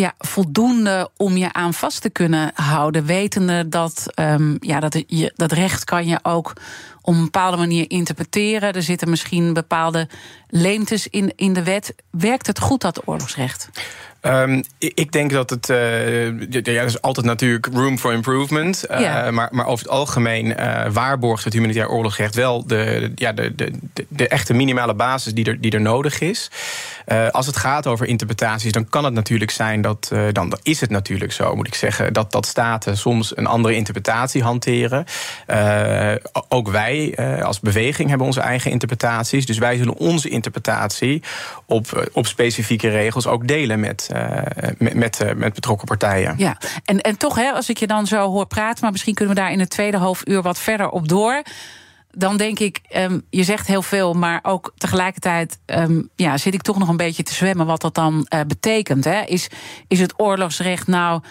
[0.00, 3.06] ja, voldoende om je aan vast te kunnen houden.
[3.06, 6.52] Wetende dat, um, ja, dat, je, dat recht kan je ook
[7.02, 8.72] op een bepaalde manier interpreteren.
[8.72, 10.08] Er zitten misschien bepaalde
[10.48, 11.94] leemtes in, in de wet.
[12.10, 13.68] Werkt het goed, dat oorlogsrecht?
[14.26, 15.68] Um, ik denk dat het.
[15.68, 18.84] Uh, ja, er is altijd natuurlijk room for improvement.
[18.90, 19.30] Uh, ja.
[19.30, 23.72] maar, maar over het algemeen uh, waarborgt het humanitair oorlogsrecht wel de, ja, de, de,
[23.92, 26.50] de, de echte minimale basis die er, die er nodig is.
[27.30, 30.08] Als het gaat over interpretaties, dan kan het natuurlijk zijn dat.
[30.10, 33.74] dan, dan is het natuurlijk zo, moet ik zeggen, dat, dat staten soms een andere
[33.74, 35.04] interpretatie hanteren.
[36.48, 39.46] ook wij als beweging hebben onze eigen interpretaties.
[39.46, 41.22] Dus wij zullen onze interpretatie
[41.66, 44.08] op, op specifieke regels ook delen met.
[44.78, 46.34] Met, met, betrokken partijen.
[46.36, 49.34] Ja, en, en toch, hè, als ik je dan zo hoor praten, maar misschien kunnen
[49.34, 51.42] we daar in het tweede half uur wat verder op door.
[52.16, 56.62] Dan denk ik, um, je zegt heel veel, maar ook tegelijkertijd um, ja, zit ik
[56.62, 59.04] toch nog een beetje te zwemmen wat dat dan uh, betekent.
[59.04, 59.20] Hè?
[59.20, 59.48] Is,
[59.88, 61.22] is het oorlogsrecht nou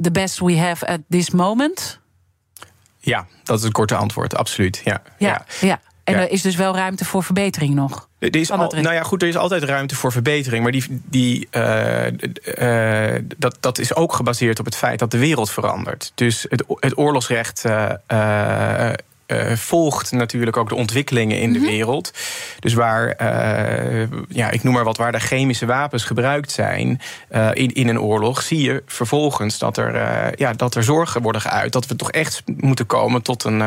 [0.00, 2.00] the best we have at this moment?
[2.98, 4.80] Ja, dat is het korte antwoord, absoluut.
[4.84, 5.44] Ja, ja, ja.
[5.60, 5.80] ja.
[6.04, 6.20] En ja.
[6.20, 8.08] er is dus wel ruimte voor verbetering nog.
[8.18, 10.62] Er is al, nou ja, goed, er is altijd ruimte voor verbetering.
[10.62, 12.06] Maar die, die, uh,
[12.58, 16.12] uh, dat, dat is ook gebaseerd op het feit dat de wereld verandert.
[16.14, 18.92] Dus het, het oorlogsrecht uh,
[19.30, 21.74] uh, volgt natuurlijk ook de ontwikkelingen in de mm -hmm.
[21.74, 22.12] wereld.
[22.58, 27.00] Dus waar, uh, ja, ik noem maar wat, waar de chemische wapens gebruikt zijn
[27.32, 29.94] uh, in, in een oorlog, zie je vervolgens dat er,
[30.38, 31.72] ja, dat er zorgen worden geuit.
[31.72, 33.62] Dat we toch echt moeten komen tot een,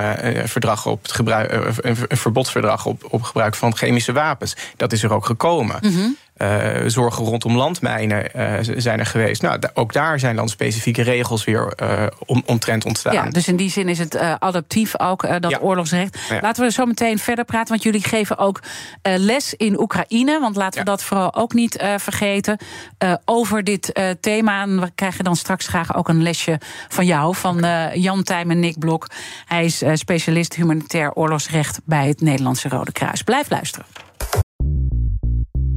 [0.48, 4.56] verdrag op het gebruik, een, een verbodsverdrag op, op gebruik van chemische wapens.
[4.78, 5.78] Dat is er ook gekomen.
[5.82, 6.18] Mm -hmm.
[6.38, 9.42] Uh, zorgen rondom landmijnen uh, zijn er geweest.
[9.42, 13.14] Nou, ook daar zijn dan specifieke regels weer uh, om, omtrent ontstaan.
[13.14, 15.58] Ja, dus in die zin is het adaptief ook, dat ja.
[15.58, 16.20] oorlogsrecht.
[16.30, 16.40] Ja.
[16.42, 18.60] Laten we zo meteen verder praten, want jullie geven ook
[19.02, 20.40] les in Oekraïne.
[20.40, 22.58] Want laten we dat vooral ook niet vergeten.
[23.26, 24.62] over dit thema.
[24.62, 27.66] En we krijgen dan straks graag ook een lesje van jou, van.
[27.94, 29.08] Jan Tijm en Nick Blok.
[29.46, 33.22] Hij is specialist humanitair oorlogsrecht bij het Nederlandse Rode Kruis.
[33.22, 33.86] Blijf luisteren.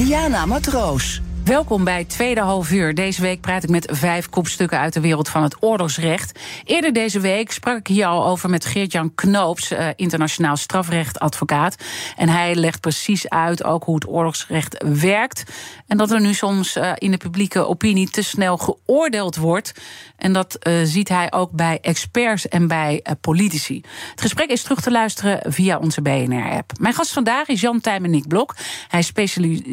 [0.00, 1.20] Diana Matroos.
[1.50, 2.94] Welkom bij Tweede Half Uur.
[2.94, 6.38] Deze week praat ik met vijf kopstukken uit de wereld van het oorlogsrecht.
[6.64, 11.74] Eerder deze week sprak ik hier al over met Geert-Jan Knoops, eh, internationaal strafrechtadvocaat.
[12.16, 15.44] En hij legt precies uit ook hoe het oorlogsrecht werkt.
[15.86, 19.72] En dat er nu soms uh, in de publieke opinie te snel geoordeeld wordt.
[20.16, 23.82] En dat uh, ziet hij ook bij experts en bij politici.
[24.10, 26.72] Het gesprek is terug te luisteren via onze BNR-app.
[26.80, 28.56] Mijn gast vandaag is Jan Tijmen Nick Blok.
[28.88, 29.12] Hij is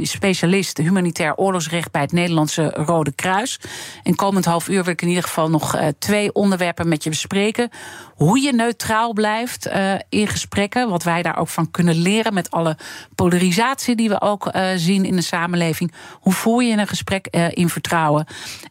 [0.10, 3.60] specialist humanitair oorlogsrecht oorlogsrecht bij het Nederlandse Rode Kruis.
[4.04, 7.10] En komend half uur wil ik in ieder geval nog uh, twee onderwerpen met je
[7.10, 7.70] bespreken.
[8.16, 10.90] Hoe je neutraal blijft uh, in gesprekken.
[10.90, 12.78] Wat wij daar ook van kunnen leren met alle
[13.16, 15.92] polarisatie die we ook uh, zien in de samenleving.
[16.20, 18.26] Hoe voer je een gesprek in vertrouwen?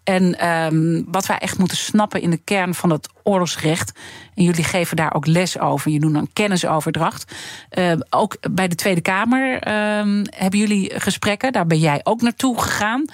[0.05, 3.93] En um, wat wij echt moeten snappen in de kern van het oorlogsrecht.
[4.35, 5.91] En jullie geven daar ook les over.
[5.91, 7.35] Je doet een kennisoverdracht.
[7.79, 11.53] Uh, ook bij de Tweede Kamer uh, hebben jullie gesprekken.
[11.53, 13.05] Daar ben jij ook naartoe gegaan.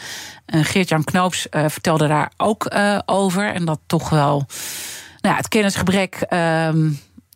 [0.47, 3.55] Uh, Geert-Jan Knoops uh, vertelde daar ook uh, over.
[3.55, 4.47] En dat toch wel
[5.21, 6.91] nou het kennisgebrek ehm,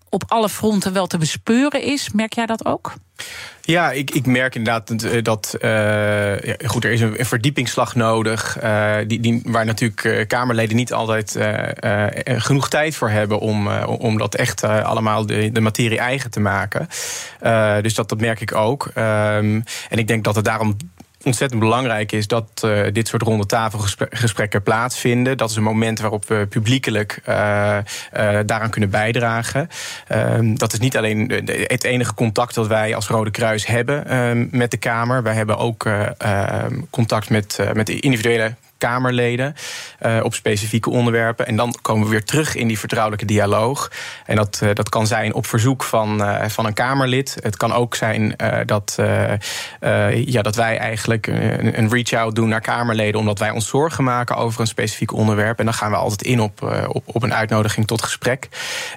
[0.08, 2.10] op alle fronten wel te bespeuren is.
[2.12, 2.94] Merk jij dat ook?
[3.60, 5.56] Ja, ik, ik merk inderdaad dat.
[5.60, 8.58] Uh, ja, goed, er is een, verdiepingsslag nodig.
[8.62, 11.38] Uh, die, die, waar natuurlijk Kamerleden niet altijd
[12.24, 13.38] genoeg tijd voor hebben.
[13.38, 16.88] om, om dat echt allemaal de, de materie eigen te maken.
[17.82, 18.84] dus dat, dat merk ik ook.
[18.84, 20.76] Um, en ik denk dat het daarom
[21.26, 25.36] ontzettend belangrijk is dat uh, dit soort ronde tafelgesprekken plaatsvinden.
[25.36, 29.68] Dat is een moment waarop we publiekelijk uh, uh, daaraan kunnen bijdragen.
[30.08, 31.30] Ehm, dat is niet alleen
[31.66, 35.22] het enige contact dat wij als Rode Kruis hebben ehm, met de Kamer.
[35.22, 39.54] Wij hebben ook ehm, contact met, met individuele Kamerleden
[40.02, 41.46] uh, op specifieke onderwerpen.
[41.46, 43.90] En dan komen we weer terug in die vertrouwelijke dialoog.
[44.24, 47.36] En dat, uh, dat kan zijn op verzoek van, uh, van een Kamerlid.
[47.42, 48.36] Het kan ook zijn
[48.66, 48.98] dat,
[50.10, 53.20] ja, dat wij eigenlijk een, een reach-out doen naar Kamerleden.
[53.20, 55.58] omdat wij ons zorgen maken over een specifiek onderwerp.
[55.58, 58.48] En dan gaan we altijd in op, op, op een uitnodiging tot gesprek.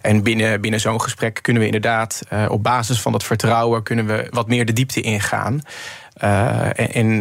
[0.02, 3.84] En binnen, binnen zo'n gesprek kunnen we inderdaad op basis van dat vertrouwen.
[3.84, 5.62] kunnen we wat meer de diepte ingaan.
[6.76, 7.20] en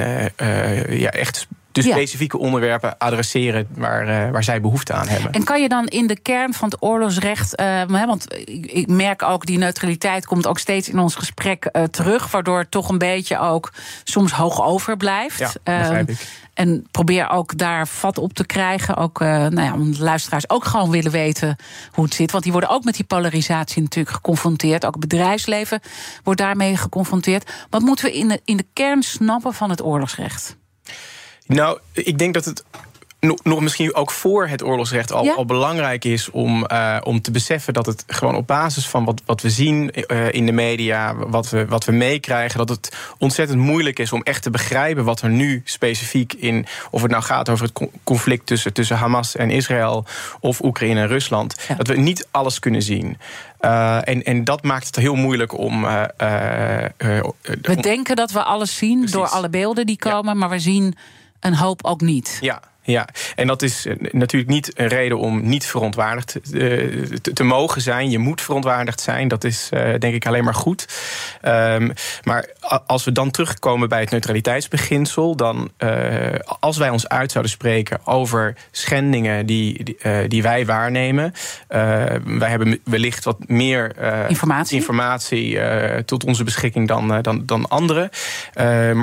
[0.88, 1.47] ja, echt
[1.83, 5.33] dus specifieke onderwerpen adresseren waar, uh, waar zij behoefte aan hebben.
[5.33, 9.47] En kan je dan in de kern van het oorlogsrecht, uh, want ik, merk ook
[9.47, 13.38] die neutraliteit komt ook steeds in ons gesprek uh, terug, waardoor het toch een beetje
[13.38, 13.73] ook
[14.05, 15.59] soms hoog over blijft.
[15.64, 16.11] Ja, ik.
[16.55, 18.97] En probeer ook daar vat op te krijgen.
[18.97, 21.57] Ook, nou ja, omdat luisteraars ook gewoon willen weten
[21.93, 22.31] hoe het zit.
[22.31, 24.87] Want die worden ook met die polarisatie natuurlijk geconfronteerd.
[24.87, 25.81] Ook het bedrijfsleven
[26.23, 27.51] wordt daarmee geconfronteerd.
[27.71, 30.57] Wat moeten we in de, in de kern snappen van het oorlogsrecht?
[31.49, 32.65] Nou, ik denk dat het
[33.43, 35.35] nog misschien ook voor het oorlogsrecht al, ja?
[35.35, 39.23] al belangrijk is om, uh, om te beseffen dat het gewoon op basis van wat,
[39.27, 43.59] wat we zien uh, in de media, wat we, wat we meekrijgen, dat het ontzettend
[43.61, 47.49] moeilijk is om echt te begrijpen wat er nu specifiek in, of het nou gaat
[47.49, 50.05] over het conflict tussen, tussen Hamas en Israël
[50.41, 51.75] of Oekraïne en Rusland, ja.
[51.75, 53.19] dat we niet alles kunnen zien.
[53.61, 55.83] Uh, en, en dat maakt het heel moeilijk om.
[55.83, 59.17] we denken dat we alles zien Precies.
[59.17, 60.39] door alle beelden die komen, ja.
[60.39, 60.97] maar we zien
[61.40, 62.38] een hoop ook niet.
[62.40, 66.38] Ja, ja, en dat is natuurlijk niet een reden om niet verontwaardigd
[67.22, 68.11] te, te mogen zijn.
[68.11, 69.29] Je moet verontwaardigd zijn.
[69.29, 70.88] Dat is uh, denk ik alleen maar goed.
[71.42, 71.92] Um,
[72.24, 72.48] maar
[72.87, 75.90] als we dan terugkomen bij het neutraliteitsbeginsel, dan uh,
[76.61, 81.33] als wij ons uit zouden spreken over schendingen die, die, uh, die wij waarnemen,
[81.68, 83.92] wij hebben wellicht wat meer
[84.29, 85.59] informatie, informatie
[86.05, 88.11] tot onze beschikking dan, dan, dan anderen.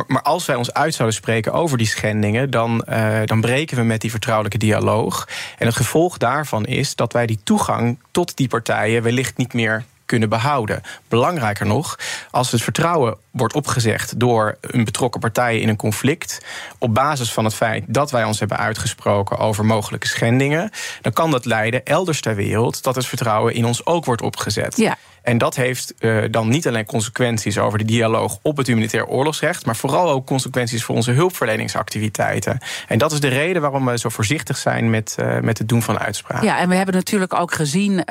[0.07, 2.85] maar als wij ons uit zouden spreken over die schendingen, dan,
[3.25, 5.27] dan breken met die vertrouwelijke dialoog.
[5.57, 9.83] En het gevolg daarvan is dat wij die toegang tot die partijen wellicht niet meer
[10.05, 10.81] kunnen behouden.
[11.07, 11.99] Belangrijker nog,
[12.31, 16.45] als het vertrouwen wordt opgezegd door een betrokken partij in een conflict,
[16.77, 21.31] op basis van het feit dat wij ons hebben uitgesproken over mogelijke schendingen, dan kan
[21.31, 24.77] dat leiden elders ter wereld dat het vertrouwen in ons ook wordt opgezet.
[24.77, 24.97] Ja.
[25.25, 25.93] En dat heeft
[26.31, 30.83] dan niet alleen consequenties over de dialoog op het humanitair oorlogsrecht, maar vooral ook consequenties
[30.83, 32.57] voor onze hulpverleningsactiviteiten.
[32.88, 35.99] En dat is de reden waarom we zo voorzichtig zijn met, met het doen van
[35.99, 36.47] uitspraken.
[36.47, 38.03] Ja, en we hebben natuurlijk ook gezien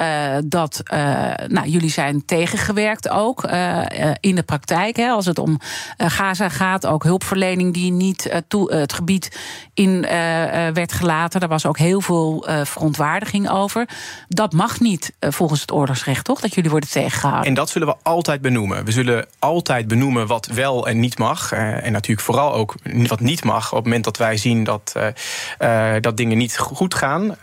[0.45, 0.83] dat
[1.47, 3.43] nou, jullie zijn tegengewerkt ook
[4.21, 4.97] in de praktijk.
[4.97, 5.61] Hè, als het om
[5.97, 9.39] Gaza gaat, ook hulpverlening die niet toe, het gebied
[9.75, 10.01] in
[10.73, 11.41] werd gelaten.
[11.41, 13.89] Daar was ook heel veel verontwaardiging over.
[14.29, 16.41] Dat mag niet volgens het oorlogsrecht, toch?
[16.41, 16.89] Dat jullie worden
[17.45, 18.85] En dat zullen we altijd benoemen.
[18.85, 21.53] We zullen altijd benoemen wat wel en niet mag.
[21.53, 22.75] en natuurlijk vooral ook
[23.07, 24.97] wat niet mag op het moment dat wij zien dat,
[26.01, 27.37] dat dingen niet goed gaan.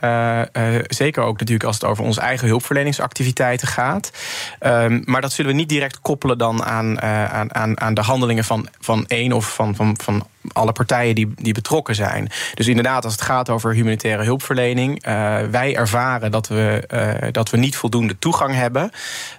[0.87, 4.11] zeker ook natuurlijk als het over onze eigen hulpverleningsactiviteiten gaat.
[4.59, 8.43] Ehm, maar dat zullen we niet direct koppelen dan aan, aan, aan, aan de handelingen
[8.43, 12.29] van, van één of van, van, van alle partijen die, die betrokken zijn.
[12.53, 17.49] Dus inderdaad, als het gaat over humanitaire hulpverlening, uh, wij ervaren dat we, uh, dat
[17.49, 18.91] we niet voldoende toegang hebben.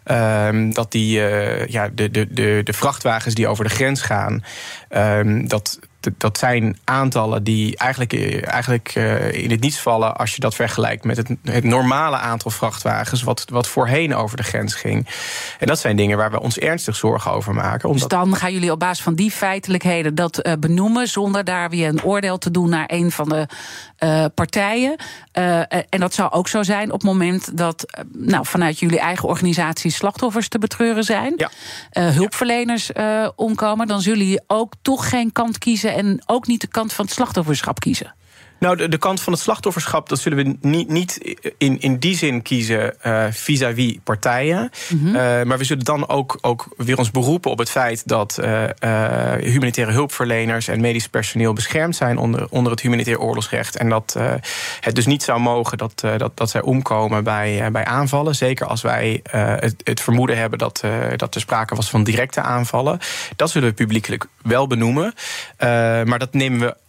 [0.07, 4.45] Uh, dat die, uh, ja, de, de, de, de vrachtwagens die over de grens gaan,
[4.89, 5.79] ehm, dat
[6.17, 10.55] dat zijn aantallen die eigenlijk, eh, eigenlijk uh, in het niets vallen als je dat
[10.55, 15.09] vergelijkt met het, het, normale aantal vrachtwagens, wat, wat voorheen over de grens ging.
[15.59, 17.89] En dat zijn dingen waar we ons ernstig zorgen over maken.
[17.89, 18.11] Omdat...
[18.11, 21.89] Dus dan gaan jullie op basis van die feitelijkheden dat uh, benoemen, zonder daar weer
[21.89, 23.47] een oordeel te doen naar een van de
[23.99, 24.97] uh, partijen.
[25.33, 29.91] en dat zou ook zo zijn op het moment dat nou, vanuit jullie eigen organisatie
[29.91, 31.51] slachtoffers te betreuren zijn, ja.
[31.91, 32.91] hulpverleners
[33.37, 37.05] omkomen, dan zullen jullie ook toch geen kant kiezen en ook niet de kant van
[37.05, 38.15] het slachtofferschap kiezen?
[38.63, 42.17] Nou, de, de kant van het slachtofferschap, dat zullen we niet, niet in, in die
[42.17, 44.71] zin kiezen uh, vis-à-vis partijen.
[44.89, 45.07] Mm -hmm.
[45.07, 48.65] uh, maar we zullen dan ook, ook weer ons beroepen op het feit dat uh,
[49.39, 53.77] humanitaire hulpverleners en medisch personeel beschermd zijn onder, onder het humanitair oorlogsrecht.
[53.77, 54.17] En dat
[54.81, 58.35] het dus niet zou mogen dat, dat, dat zij omkomen bij, bij aanvallen.
[58.35, 60.83] Zeker als wij het, het, vermoeden hebben dat,
[61.17, 62.99] dat er sprake was van directe aanvallen.
[63.37, 65.15] Dat zullen we publiekelijk wel benoemen.
[66.05, 66.81] maar dat nemen we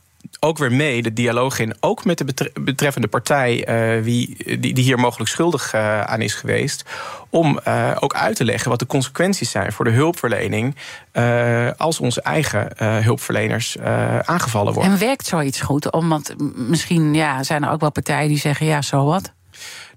[0.44, 4.84] ook weer mee de dialoog in, ook met de betreffende partij uh, wie, die, die
[4.84, 6.84] hier mogelijk schuldig uh, aan is geweest,
[7.30, 10.76] om uh, ook uit te leggen wat de consequenties zijn voor de hulpverlening
[11.78, 12.68] als onze eigen
[13.04, 13.78] hulpverleners
[14.24, 14.92] aangevallen worden.
[14.92, 15.88] En werkt zoiets goed?
[15.90, 19.34] Want misschien ja, zijn er ook wel partijen die zeggen: ja, zo wat.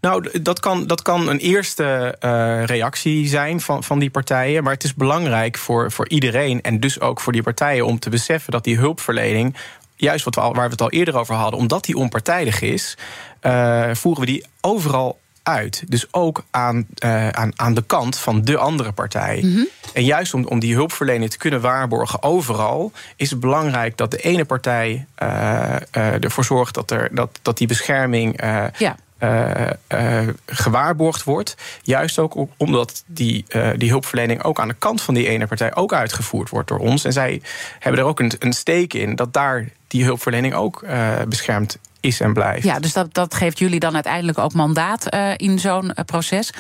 [0.00, 4.62] Nou, dat kan, dat kan een eerste uh, reactie zijn van, van die partijen.
[4.62, 8.10] Maar het is belangrijk voor, voor iedereen en dus ook voor die partijen om te
[8.10, 9.56] beseffen dat die hulpverlening
[9.96, 12.96] juist wat we al, waar we het al eerder over hadden, omdat die onpartijdig is,
[13.42, 15.82] uh, voeren we die overal uit.
[15.88, 19.40] Dus ook aan, uh, aan, aan de kant van de andere partij.
[19.42, 19.68] Mm -hmm.
[19.92, 24.18] En juist om, om die hulpverlening te kunnen waarborgen overal, is het belangrijk dat de
[24.18, 28.40] ene partij uh, ervoor zorgt dat, er, dat, dat die bescherming.
[28.78, 28.96] Ja.
[29.20, 29.50] Uh,
[29.94, 31.54] uh, gewaarborgd wordt.
[31.82, 35.74] Juist ook omdat die, uh, die hulpverlening ook aan de kant van die ene partij
[35.74, 37.04] ook uitgevoerd wordt door ons.
[37.04, 37.42] En zij
[37.78, 40.84] hebben er ook een, een steek in dat daar die hulpverlening ook
[41.28, 42.64] beschermd is en blijft.
[42.64, 46.50] Ja, dus dat, dat geeft jullie dan uiteindelijk ook mandaat in zo'n proces.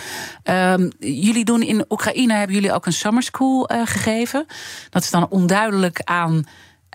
[0.44, 4.46] Um, jullie doen in Oekraïne hebben jullie ook een summer school gegeven.
[4.90, 6.44] Dat is dan onduidelijk aan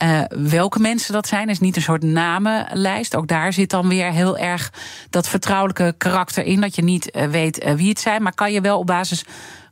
[0.03, 1.49] uh, welke mensen dat zijn.
[1.49, 3.15] is niet een soort namenlijst.
[3.15, 4.73] Ook daar zit dan weer heel erg
[5.09, 6.61] dat vertrouwelijke karakter in.
[6.61, 8.23] Dat je niet uh, weet uh, wie het zijn.
[8.23, 9.25] Maar kan je wel op basis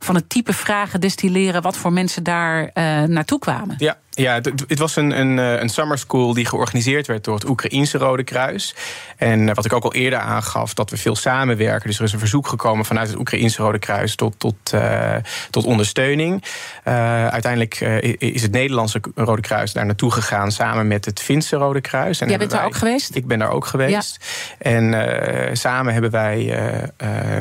[0.04, 2.70] van het type vragen destilleren wat voor mensen daar
[3.06, 3.74] naartoe kwamen?
[3.78, 7.98] Ja, ja, het, was een, een, een summer school die georganiseerd werd door het Oekraïense
[7.98, 8.74] Rode Kruis.
[9.16, 11.88] En wat ik ook al eerder aangaf, dat we veel samenwerken.
[11.88, 15.14] Dus er is een verzoek gekomen vanuit het Oekraïense Rode Kruis tot, tot, uh,
[15.50, 16.44] tot ondersteuning.
[16.88, 21.56] Uh, uiteindelijk uh, is het Nederlandse Rode Kruis daar naartoe gegaan samen met het Finse
[21.56, 22.20] Rode Kruis.
[22.20, 23.14] En Jij bent daar ook geweest?
[23.14, 24.18] Ik ben daar ook geweest.
[24.58, 24.70] Ja.
[24.70, 26.54] En samen hebben wij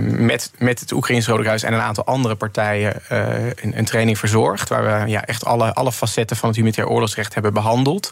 [0.01, 4.69] met, met het Oekraïense Rode Kruis en een aantal andere partijen een, een, training verzorgd.
[4.69, 8.11] Waar we ja, echt alle, alle facetten van het humanitair oorlogsrecht hebben behandeld.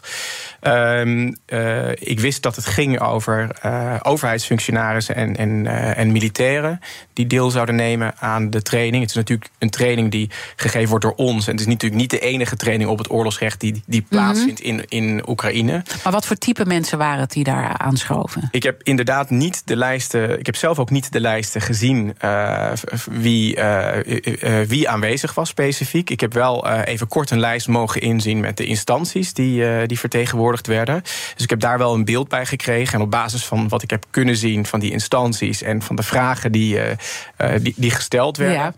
[0.62, 6.80] Um, uh, ik wist dat het ging over uh, overheidsfunctionarissen en, en, en militairen
[7.12, 9.00] die deel zouden nemen aan de training.
[9.00, 11.46] Het is natuurlijk een training die gegeven wordt door ons.
[11.46, 14.70] En het is natuurlijk niet de enige training op het oorlogsrecht die, die plaatsvindt mm
[14.70, 14.84] -hmm.
[14.88, 15.82] in, in Oekraïne.
[16.04, 18.48] Maar wat voor type mensen waren het die daar aanschoven?
[18.50, 20.38] Ik heb inderdaad niet de lijsten.
[20.38, 22.16] Ik heb zelf ook niet de lijsten gezien
[23.10, 23.56] wie,
[24.66, 26.10] wie aanwezig was specifiek.
[26.10, 30.66] Ik heb wel even kort een lijst mogen inzien met de instanties die, die vertegenwoordigd
[30.66, 31.02] werden.
[31.34, 32.94] Dus ik heb daar wel een beeld bij gekregen.
[32.94, 36.02] En op basis van wat ik heb kunnen zien van die instanties en van de
[36.02, 36.78] vragen die,
[37.60, 38.58] die, die, gesteld werden.
[38.58, 38.74] Ja.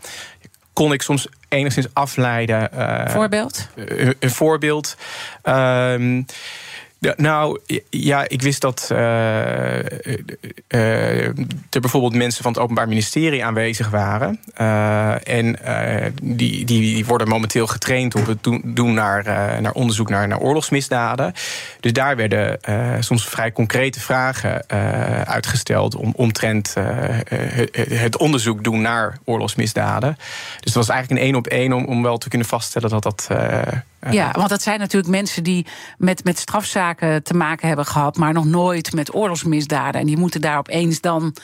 [0.73, 2.71] Kon ik soms enigszins afleiden.
[3.11, 3.69] Voorbeeld?
[3.75, 4.97] Een, een voorbeeld.
[5.45, 6.27] Um,
[7.01, 7.59] Ja, nou,
[7.91, 8.99] ja, ik wist dat uh,
[10.69, 11.27] uh,
[11.71, 14.41] er bijvoorbeeld mensen van het Openbaar Ministerie aanwezig waren.
[15.25, 15.59] En
[16.23, 19.25] die, die worden momenteel getraind op het doen naar,
[19.63, 21.33] naar onderzoek naar, naar oorlogsmisdaden.
[21.81, 22.59] Dus daar werden
[23.03, 24.69] soms vrij concrete vragen
[25.27, 26.75] uitgesteld om, omtrent
[27.95, 30.17] het onderzoek doen naar oorlogsmisdaden.
[30.17, 33.03] Dus het was eigenlijk een één op één om, om wel te kunnen vaststellen dat
[33.03, 33.29] dat
[34.11, 35.67] ja, want dat zijn natuurlijk mensen die
[35.99, 40.01] met, met strafzaken te maken hebben gehad, maar nog nooit met oorlogsmisdaden.
[40.01, 41.35] En die moeten daar opeens dan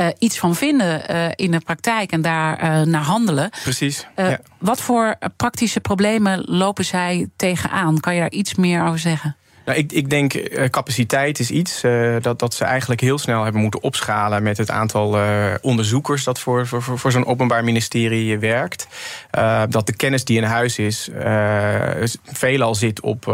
[0.00, 3.50] uh, iets van vinden uh, in de praktijk en daar uh, naar handelen.
[3.62, 4.06] Precies.
[4.16, 4.40] Ja.
[4.58, 8.00] Wat voor praktische problemen lopen zij tegenaan?
[8.00, 9.36] Kan je daar iets meer over zeggen?
[9.64, 13.42] Nou, ik, ik denk uh, capaciteit is iets uh, dat, dat ze eigenlijk heel snel
[13.42, 18.38] hebben moeten opschalen met het aantal uh, onderzoekers dat voor, voor, voor zo'n openbaar ministerie
[18.38, 18.86] werkt.
[19.68, 21.10] dat de kennis die in huis is,
[22.24, 23.26] veelal zit op,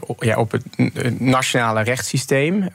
[0.00, 2.68] op, ja, op het nationale rechtssysteem.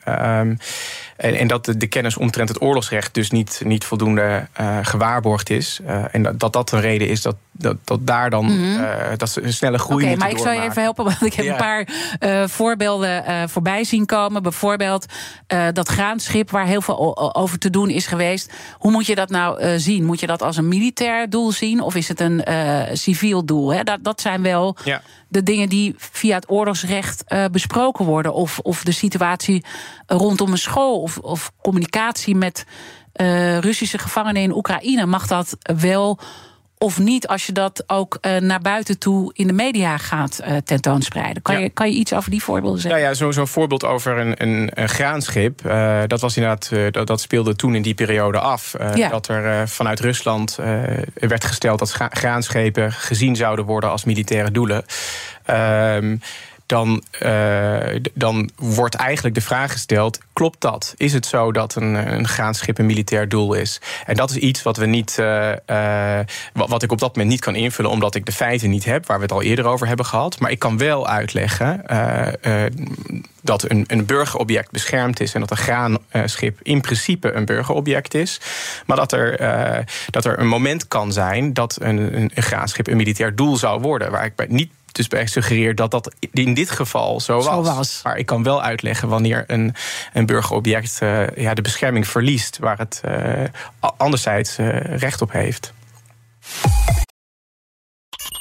[1.22, 5.50] En, en, dat de, de, kennis omtrent het oorlogsrecht dus niet, niet voldoende uh, gewaarborgd
[5.50, 5.80] is.
[5.88, 8.84] Uh, en dat, dat, dat een reden is dat, dat, dat daar dan mm -hmm.
[8.84, 11.34] uh, dat ze een snelle groei okay, maar ik zal je even helpen, want ik
[11.34, 11.52] heb ja.
[11.52, 11.88] een paar
[12.50, 14.44] voorbeelden voorbij zien komen.
[14.44, 15.06] Bijvoorbeeld
[15.74, 18.54] dat graanschip waar heel veel over te doen is geweest.
[18.78, 20.06] Hoe moet je dat nou zien?
[20.06, 22.44] Moet je dat als een militair doel zien of is het een
[22.94, 23.74] civiel doel?
[23.74, 23.84] Hè?
[23.84, 24.78] Dat, dat zijn wel...
[24.84, 25.02] Ja
[25.32, 28.34] de dingen die via het oorlogsrecht uh, besproken worden.
[28.34, 29.64] Of, of de situatie
[30.06, 31.02] rondom een school.
[31.02, 32.66] Of, of communicatie met
[33.16, 35.06] uh, Russische gevangenen in Oekraïne.
[35.06, 36.20] Mag dat wel
[36.84, 40.58] of niet als je dat ook uh, naar buiten toe in de media gaat uh,
[40.58, 41.42] tentoonspreiden.
[41.42, 41.62] Kan, ja.
[41.62, 43.00] je, kan je iets over die voorbeelden zeggen?
[43.00, 45.66] Nou ja, zo'n zo voorbeeld over een, een, een graanschip.
[45.66, 48.76] Uh, dat was inderdaad, dat, dat, speelde toen in die periode af.
[48.96, 49.10] Ja.
[49.10, 50.56] Dat er vanuit Rusland
[51.14, 54.86] werd gesteld dat graanschepen gezien zouden worden als militaire doelen.
[55.46, 56.16] Ehm,
[56.72, 60.94] dan, uh, dan wordt eigenlijk de vraag gesteld: klopt dat?
[60.98, 63.82] Is het zo dat een, een graanschip een militair doel is?
[64.06, 66.20] En dat is iets wat we niet, uh, uh,
[66.54, 69.18] wat ik op dat moment niet kan invullen, omdat ik de feiten niet heb, waar
[69.18, 70.40] we het al eerder over hebben gehad.
[70.40, 71.84] Maar ik kan wel uitleggen
[73.42, 78.40] dat een, een burgerobject beschermd is en dat een graanschip in principe een burgerobject is.
[78.86, 83.36] Maar dat er, dat er een moment kan zijn dat een, een graanschip een militair
[83.36, 87.20] doel zou worden, waar ik bij niet dus bij suggereert dat dat in dit geval
[87.20, 87.46] zo was.
[87.46, 88.00] Zo was.
[88.04, 89.76] Maar ik kan wel uitleggen wanneer een,
[90.14, 93.44] een burgerobject uh, ja, de bescherming verliest, waar het uh,
[93.98, 95.74] anderzijds uh, recht op heeft.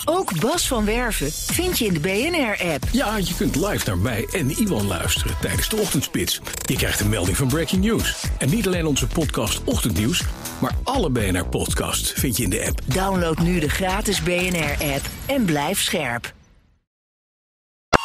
[0.05, 2.84] Ook Bas van Werven vind je in de BNR-app.
[2.92, 6.40] Ja, je kunt live naar mij en Iwan luisteren tijdens de ochtendspits.
[6.62, 8.24] Je krijgt een melding van Breaking News.
[8.38, 10.22] En niet alleen onze podcast Ochtendnieuws,
[10.61, 12.80] maar alle BNR-podcasts vind je in de app.
[12.84, 16.32] Download nu de gratis BNR-app en blijf scherp.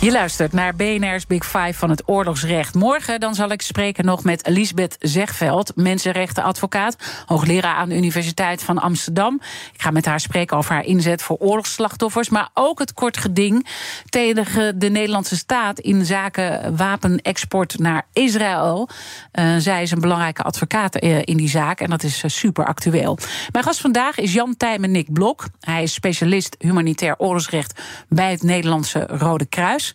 [0.00, 2.74] Je luistert naar BNR's Big Five van het oorlogsrecht.
[2.74, 6.96] Morgen dan zal ik spreken nog met Lisbeth Zegveld, mensenrechtenadvocaat,
[7.26, 9.40] hoogleraar aan de Universiteit van Amsterdam.
[9.72, 13.66] Ik ga met haar spreken over haar inzet voor oorlogsslachtoffers, maar ook het kort geding
[14.08, 18.88] tegen de Nederlandse staat in zaken wapenexport naar Israël.
[19.32, 22.64] Uh, zij is een belangrijke advocaat uh, in die zaak en dat is uh, super
[22.66, 23.18] actueel.
[23.52, 25.48] Mijn gast vandaag is Jan Tijmen Nick Blok.
[25.60, 29.87] Hij is specialist humanitair oorlogsrecht bij het Nederlandse Rode Kruis.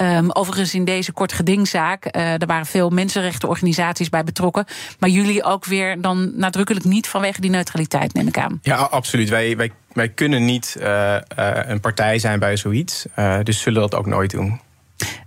[0.00, 4.64] Um, overigens in deze kort gedingzaak, uh, er waren veel mensenrechtenorganisaties bij betrokken.
[4.98, 8.58] Maar jullie ook weer dan nadrukkelijk niet vanwege die neutraliteit, neem ik aan.
[8.62, 9.28] Ja, absoluut.
[9.28, 11.20] Wij, wij, wij kunnen niet uh, uh,
[11.66, 13.06] een partij zijn bij zoiets.
[13.42, 14.60] dus zullen dat ook nooit doen.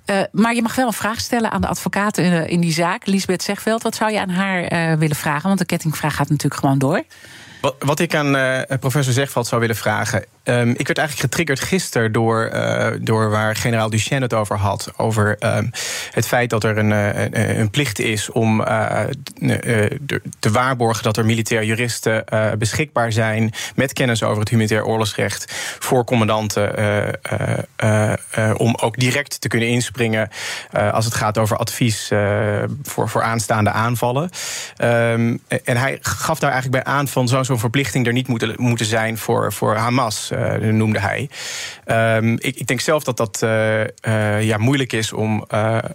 [0.06, 3.06] Uh, maar je mag wel een vraag stellen aan de advocaat in, in die zaak,
[3.06, 3.84] Lisbeth Zegveld.
[3.84, 5.48] Wat zou je aan haar uh, willen vragen?
[5.48, 7.04] Want de kettingvraag gaat natuurlijk gewoon door.
[7.62, 10.26] Wat, wat ik aan uh, professor Zegveld zou willen vragen.
[10.44, 14.92] Um, ik werd eigenlijk getriggerd gisteren door, uh, door waar generaal Duchesne het over had.
[14.98, 15.72] Over um,
[16.12, 19.02] het feit dat er een, een, een plicht is om uh,
[20.40, 22.26] te waarborgen dat er militair juristen
[22.58, 23.52] beschikbaar zijn.
[23.76, 25.52] met kennis over het humanitair oorlogsrecht.
[25.80, 26.76] voor commandanten.
[28.58, 30.30] om ook direct te kunnen inspringen.
[30.92, 32.12] als het gaat over advies
[32.84, 34.30] voor, voor aanstaande aanvallen.
[34.78, 38.86] Um, en hij gaf daar eigenlijk bij aan van zo'n verplichting er niet moeten, moeten
[38.86, 40.32] zijn voor, voor Hamas.
[40.60, 41.30] Noemde hij.
[41.86, 43.40] Ehm, ik, ik, denk zelf dat dat
[44.42, 45.46] ja, moeilijk is om,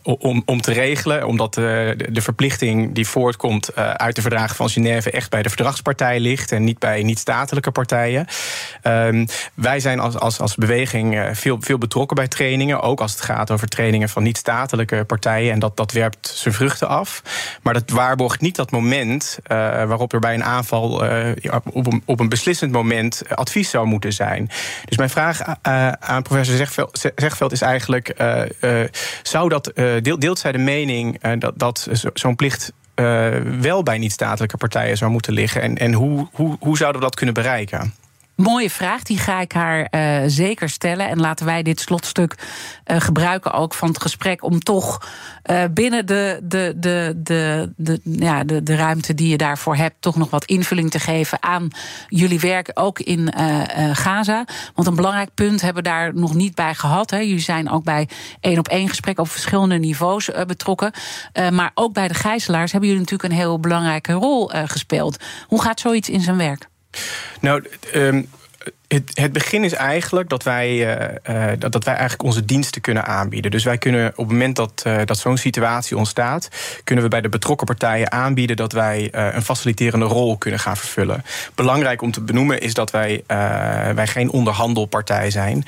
[0.03, 5.11] om, om te regelen, omdat de, de, verplichting die voortkomt uit de verdragen van Genève
[5.11, 8.27] echt bij de verdragspartij ligt en niet bij niet-statelijke partijen.
[8.83, 13.21] Ehm, wij zijn als, als, als beweging veel, veel betrokken bij trainingen, ook als het
[13.21, 15.53] gaat over trainingen van niet-statelijke partijen.
[15.53, 17.23] En dat, dat werpt zijn vruchten af.
[17.63, 20.91] Maar dat waarborgt niet dat moment waarop er bij een aanval
[21.73, 24.28] op, een, op een beslissend moment advies zou moeten zijn.
[24.85, 25.43] Dus mijn vraag
[26.01, 26.57] aan professor
[27.15, 28.15] Zegveld, is eigenlijk:
[29.23, 29.73] zou dat,
[30.03, 32.73] deelt zij de mening dat, dat zo'n plicht
[33.61, 35.63] wel bij niet-statelijke partijen zou moeten liggen?
[35.63, 37.95] En, en hoe, hoe, hoe zouden we dat kunnen bereiken?
[38.43, 41.09] Mooie vraag, die ga ik haar uh, zeker stellen.
[41.09, 42.35] En laten wij dit slotstuk
[42.87, 45.09] uh, gebruiken ook van het gesprek om toch
[45.51, 49.95] uh, binnen de, de, de, de, de, ja, de, de ruimte die je daarvoor hebt,
[50.01, 51.69] toch nog wat invulling te geven aan
[52.09, 53.33] jullie werk ook in
[53.93, 54.45] Gaza.
[54.75, 57.11] Want een belangrijk punt hebben we daar nog niet bij gehad.
[57.11, 57.19] Hè.
[57.19, 58.09] Jullie zijn ook bij
[58.41, 60.93] één op één gesprek op verschillende niveaus betrokken.
[61.53, 65.25] maar ook bij de gijzelaars hebben jullie natuurlijk een heel belangrijke rol gespeeld.
[65.47, 66.69] Hoe gaat zoiets in zijn werk?
[67.41, 67.63] Nou,
[67.95, 68.27] um,
[68.89, 70.97] het, het, begin is eigenlijk dat wij,
[71.29, 73.51] uh, dat, dat, wij eigenlijk onze diensten kunnen aanbieden.
[73.51, 76.49] Dus wij kunnen op het moment dat, uh, dat zo'n situatie ontstaat,
[76.85, 81.25] kunnen we bij de betrokken partijen aanbieden dat wij een faciliterende rol kunnen gaan vervullen.
[81.55, 83.25] Belangrijk om te benoemen is dat wij,
[83.95, 85.65] wij geen onderhandelpartij zijn.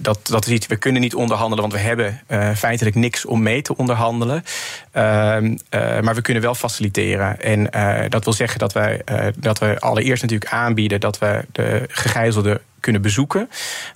[0.00, 2.20] dat, dat is iets, we kunnen niet onderhandelen, want we hebben
[2.56, 4.44] feitelijk niks om mee te onderhandelen.
[4.92, 5.54] Ehm,
[6.02, 7.40] maar we kunnen wel faciliteren.
[7.40, 7.70] En
[8.08, 9.02] dat wil zeggen dat wij,
[9.36, 13.48] dat we allereerst natuurlijk aanbieden dat we de gegijzelde kunnen bezoeken.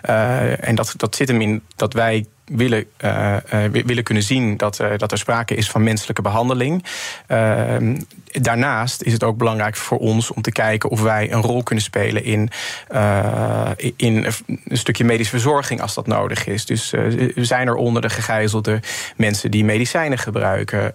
[0.09, 3.37] Uh, en dat, dat zit hem in dat wij willen, uh,
[3.73, 6.85] willen kunnen zien dat, dat er sprake is van menselijke behandeling.
[7.27, 8.01] Ehm,
[8.31, 11.85] daarnaast is het ook belangrijk voor ons om te kijken of wij een rol kunnen
[11.85, 12.51] spelen in,
[13.97, 14.27] in
[14.69, 16.67] een stukje medische verzorging als dat nodig is.
[16.67, 16.93] Dus
[17.35, 18.81] zijn er onder de gegijzelde
[19.17, 20.93] mensen die medicijnen gebruiken?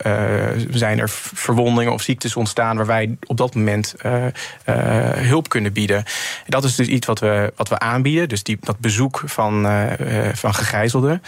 [0.69, 3.95] zijn er verwondingen of ziektes ontstaan waar wij op dat moment
[5.15, 6.03] hulp kunnen bieden?
[6.47, 8.29] Dat is dus iets wat we, wat we aanbieden.
[8.29, 9.67] Dus die, dat bezoek van,
[10.33, 11.21] van gegijzelden.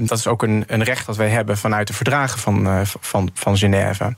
[0.00, 3.30] Dat is ook een, een, recht dat wij hebben vanuit de verdragen van, uh, van,
[3.34, 4.14] van Genève.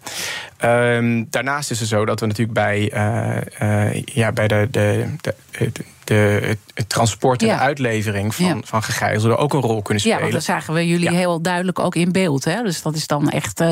[0.58, 5.72] Ehm, daarnaast is het zo dat we natuurlijk bij, uh, ja, bij de, de, de,
[6.04, 8.56] de, het transport en de uitlevering van, ja.
[8.64, 10.26] van gegijzelden ook een rol kunnen spelen.
[10.26, 12.44] Ja, dat zagen we jullie heel duidelijk ook in beeld.
[12.44, 12.62] Hè?
[12.62, 13.62] Dus dat is dan echt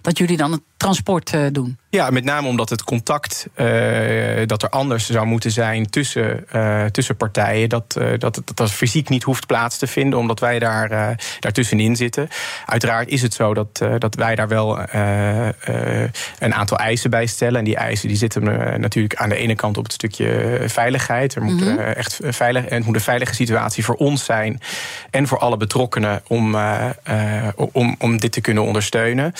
[0.00, 1.78] dat jullie dan het transport doen.
[1.94, 6.84] Ja, met name omdat het contact uh, dat er anders zou moeten zijn tussen, uh,
[6.84, 10.58] tussen partijen, dat, uh, dat, dat dat fysiek niet hoeft plaats te vinden, omdat wij
[10.58, 12.28] daar, daartussenin zitten.
[12.66, 14.78] Uiteraard is het zo dat, dat wij daar wel
[16.38, 17.58] een aantal eisen bij stellen.
[17.58, 18.42] En die eisen die zitten
[18.80, 21.34] natuurlijk aan de ene kant op het stukje veiligheid.
[21.34, 21.78] Er moet mm -hmm.
[21.78, 24.60] echt veilig, en het moet een veilige situatie voor ons zijn
[25.10, 26.56] en voor alle betrokkenen om,
[27.54, 29.32] om, om dit te kunnen ondersteunen.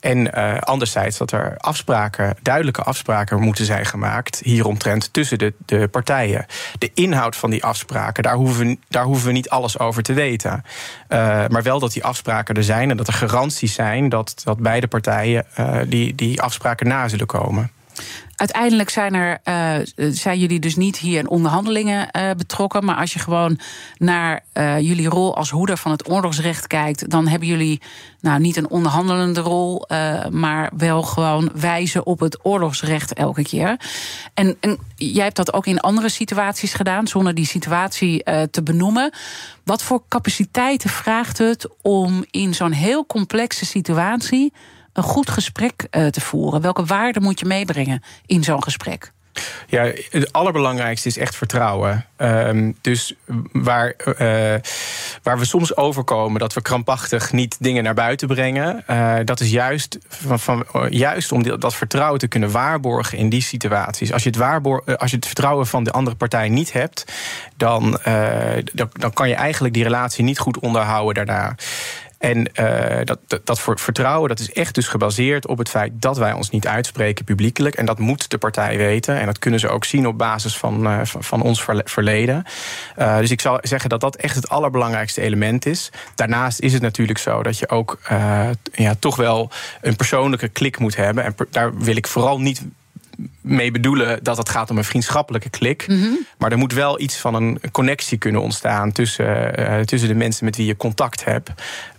[0.00, 0.32] En
[0.64, 1.98] anderzijds dat er afspraken
[2.42, 6.46] duidelijke afspraken moeten zijn gemaakt hieromtrent tussen de, de partijen.
[6.78, 10.12] De inhoud van die afspraken, daar hoeven we, daar hoeven we niet alles over te
[10.12, 10.64] weten.
[11.08, 14.58] Uh, maar wel dat die afspraken er zijn en dat er garanties zijn dat, dat
[14.58, 17.70] beide partijen uh, die, die afspraken na zullen komen.
[18.40, 22.84] Uiteindelijk zijn, er, uh, zijn jullie dus niet hier in onderhandelingen uh, betrokken.
[22.84, 23.58] Maar als je gewoon
[23.96, 24.44] naar
[24.80, 27.80] jullie rol als hoeder van het oorlogsrecht kijkt, dan hebben jullie
[28.20, 29.86] nou niet een onderhandelende rol,
[30.30, 33.76] maar wel gewoon wijzen op het oorlogsrecht elke keer.
[34.34, 39.12] En, en, jij hebt dat ook in andere situaties gedaan, zonder die situatie te benoemen.
[39.64, 44.52] Wat voor capaciteiten vraagt het om in zo'n heel complexe situatie
[44.92, 46.60] een goed gesprek uh, te voeren?
[46.60, 49.12] Welke waarden moet je meebrengen in zo'n gesprek?
[49.66, 52.06] Ja, het allerbelangrijkste is echt vertrouwen.
[52.16, 53.14] Um, dus
[53.52, 54.14] waar, uh,
[55.22, 59.50] waar we soms overkomen dat we krampachtig niet dingen naar buiten brengen, uh, dat is
[59.50, 64.12] juist, van, van, juist om dat vertrouwen te kunnen waarborgen in die situaties.
[64.12, 67.12] Als je, het als je het vertrouwen van de andere partij niet hebt,
[67.56, 68.00] dan,
[68.72, 71.54] dan, dan kan je eigenlijk die relatie niet goed onderhouden daarna.
[72.20, 76.18] En uh, dat, dat, dat vertrouwen dat is echt dus gebaseerd op het feit dat
[76.18, 77.74] wij ons niet uitspreken publiekelijk.
[77.74, 79.20] En dat moet de partij weten.
[79.20, 82.44] En dat kunnen ze ook zien op basis van, uh, van ons verleden.
[82.98, 85.90] Uh, dus ik zou zeggen dat dat echt het allerbelangrijkste element is.
[86.14, 87.98] Daarnaast is het natuurlijk zo dat je ook
[88.72, 89.50] ja, toch wel
[89.80, 91.24] een persoonlijke klik moet hebben.
[91.24, 92.62] En daar wil ik vooral niet
[93.40, 95.86] mee bedoelen dat het gaat om een vriendschappelijke klik.
[96.38, 100.44] Maar er moet wel iets van een connectie kunnen ontstaan tussen, eh, tussen de mensen
[100.44, 101.50] met wie je contact hebt.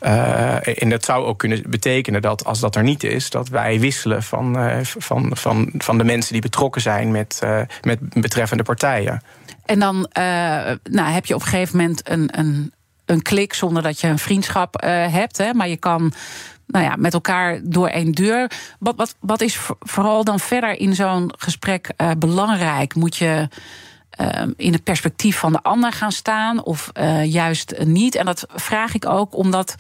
[0.02, 3.80] Uh, en dat zou ook kunnen betekenen dat als dat er niet is, dat wij
[3.80, 7.40] wisselen van, uh, van, van, van de mensen die betrokken zijn met,
[7.82, 9.22] met betreffende partijen.
[9.66, 10.10] En dan
[10.84, 12.74] nou, heb je op een gegeven moment een, een,
[13.06, 15.38] een klik zonder dat je een vriendschap hebt.
[15.38, 16.14] Hè, maar je kan
[16.72, 18.52] nou ja, met elkaar door één deur.
[18.80, 22.96] Wat, wat, wat is vooral dan verder in zo'n gesprek uh, belangrijk?
[22.96, 23.48] Moet je
[24.22, 28.16] uh, in het perspectief van de ander gaan staan of uh, juist niet?
[28.16, 29.76] En dat vraag ik ook omdat.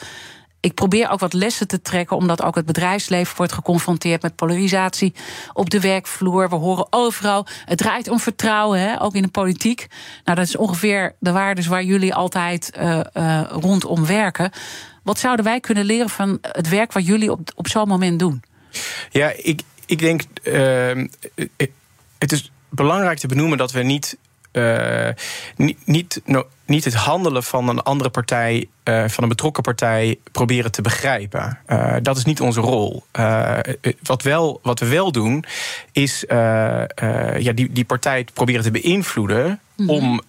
[0.59, 5.13] Ik probeer ook wat lessen te trekken, omdat ook het bedrijfsleven wordt geconfronteerd met polarisatie
[5.53, 6.49] op de werkvloer.
[6.49, 9.87] We horen overal, het draait om vertrouwen, hè, ook in de politiek.
[10.23, 12.77] Nou, dat is ongeveer de waardes waar jullie altijd
[13.49, 14.51] rondom werken.
[15.01, 18.43] Wat zouden wij kunnen leren van het werk wat jullie op, op zo'n moment doen?
[19.09, 20.21] Ja, ik, ik denk.
[20.43, 21.05] Uh,
[22.17, 24.17] het is belangrijk te benoemen dat we niet.
[24.51, 25.09] Uh,
[25.85, 26.21] niet,
[26.65, 31.59] niet, het handelen van een andere partij, uh, van een betrokken partij, proberen te begrijpen.
[31.67, 33.03] Uh, dat is niet onze rol.
[34.03, 35.45] Wat, wel, wat we wel doen,
[35.91, 39.59] is ja, die, die partij proberen te beïnvloeden.
[39.81, 39.95] Mm -hmm.
[39.95, 40.21] om,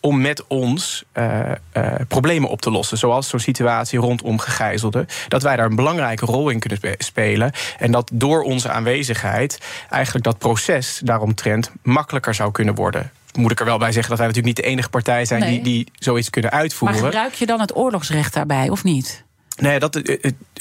[0.00, 1.04] om met ons
[2.08, 2.98] problemen op te lossen.
[2.98, 5.06] Zoals zo'n situatie rondom gegijzelden.
[5.28, 7.52] Dat wij daar een belangrijke rol in kunnen spelen.
[7.78, 9.58] En dat door onze aanwezigheid
[9.90, 14.18] eigenlijk dat proces daaromtrent makkelijker zou kunnen worden moet ik er wel bij zeggen dat
[14.18, 15.50] wij natuurlijk niet de enige partij zijn nee.
[15.50, 17.00] die, die zoiets kunnen uitvoeren.
[17.00, 19.24] Maar gebruik je dan het oorlogsrecht daarbij, of niet?
[19.56, 20.00] Nee, dat,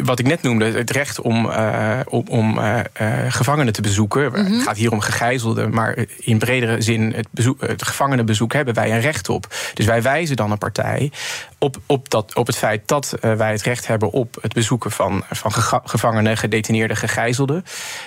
[0.03, 2.79] wat ik net noemde, het recht om, uh, om, om uh,
[3.27, 4.25] gevangenen te bezoeken.
[4.25, 4.53] Mm -hmm.
[4.53, 8.91] Het gaat hier om gegijzelden, maar in bredere zin het, bezoek, het gevangenenbezoek hebben wij
[8.91, 9.47] een recht op.
[9.73, 11.11] Dus wij wijzen dan een partij
[11.57, 15.23] op, op, dat, op het feit dat wij het recht hebben op het bezoeken van,
[15.29, 15.51] van
[15.83, 17.65] gevangenen, gedetineerden, gegijzelden.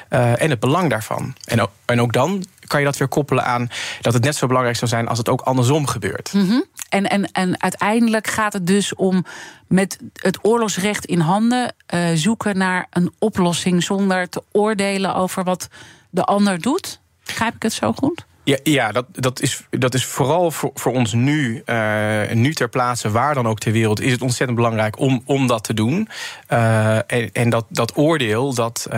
[0.09, 1.34] en het belang daarvan.
[1.45, 3.68] En ook, en ook dan kan je dat weer koppelen aan
[4.01, 6.32] dat het net zo belangrijk zou zijn als het ook andersom gebeurt.
[6.32, 6.64] Mm -hmm.
[6.97, 9.24] En, en, en uiteindelijk gaat het dus om
[9.66, 15.68] met het oorlogsrecht in handen uh, zoeken naar een oplossing zonder te oordelen over wat
[16.11, 17.01] de ander doet.
[17.24, 18.26] Begrijp ik het zo goed?
[18.44, 22.68] Ja, ja dat, dat, is, dat is vooral voor, voor ons nu, uh, nu ter
[22.68, 26.09] plaatse, waar dan ook ter wereld, is het ontzettend belangrijk om, om dat te doen.
[26.53, 28.88] Uh, en, en dat, dat oordeel, dat,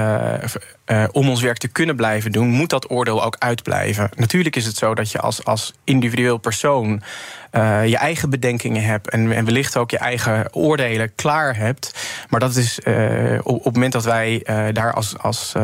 [1.13, 4.11] om ons werk te kunnen blijven doen, moet dat oordeel ook uitblijven.
[4.17, 7.03] Natuurlijk is het zo dat je als, als individueel persoon
[7.53, 12.09] uh, je eigen bedenkingen hebt en, en wellicht ook je eigen oordelen klaar hebt.
[12.29, 15.55] Maar dat is uh, op, op, het moment dat wij daar als, als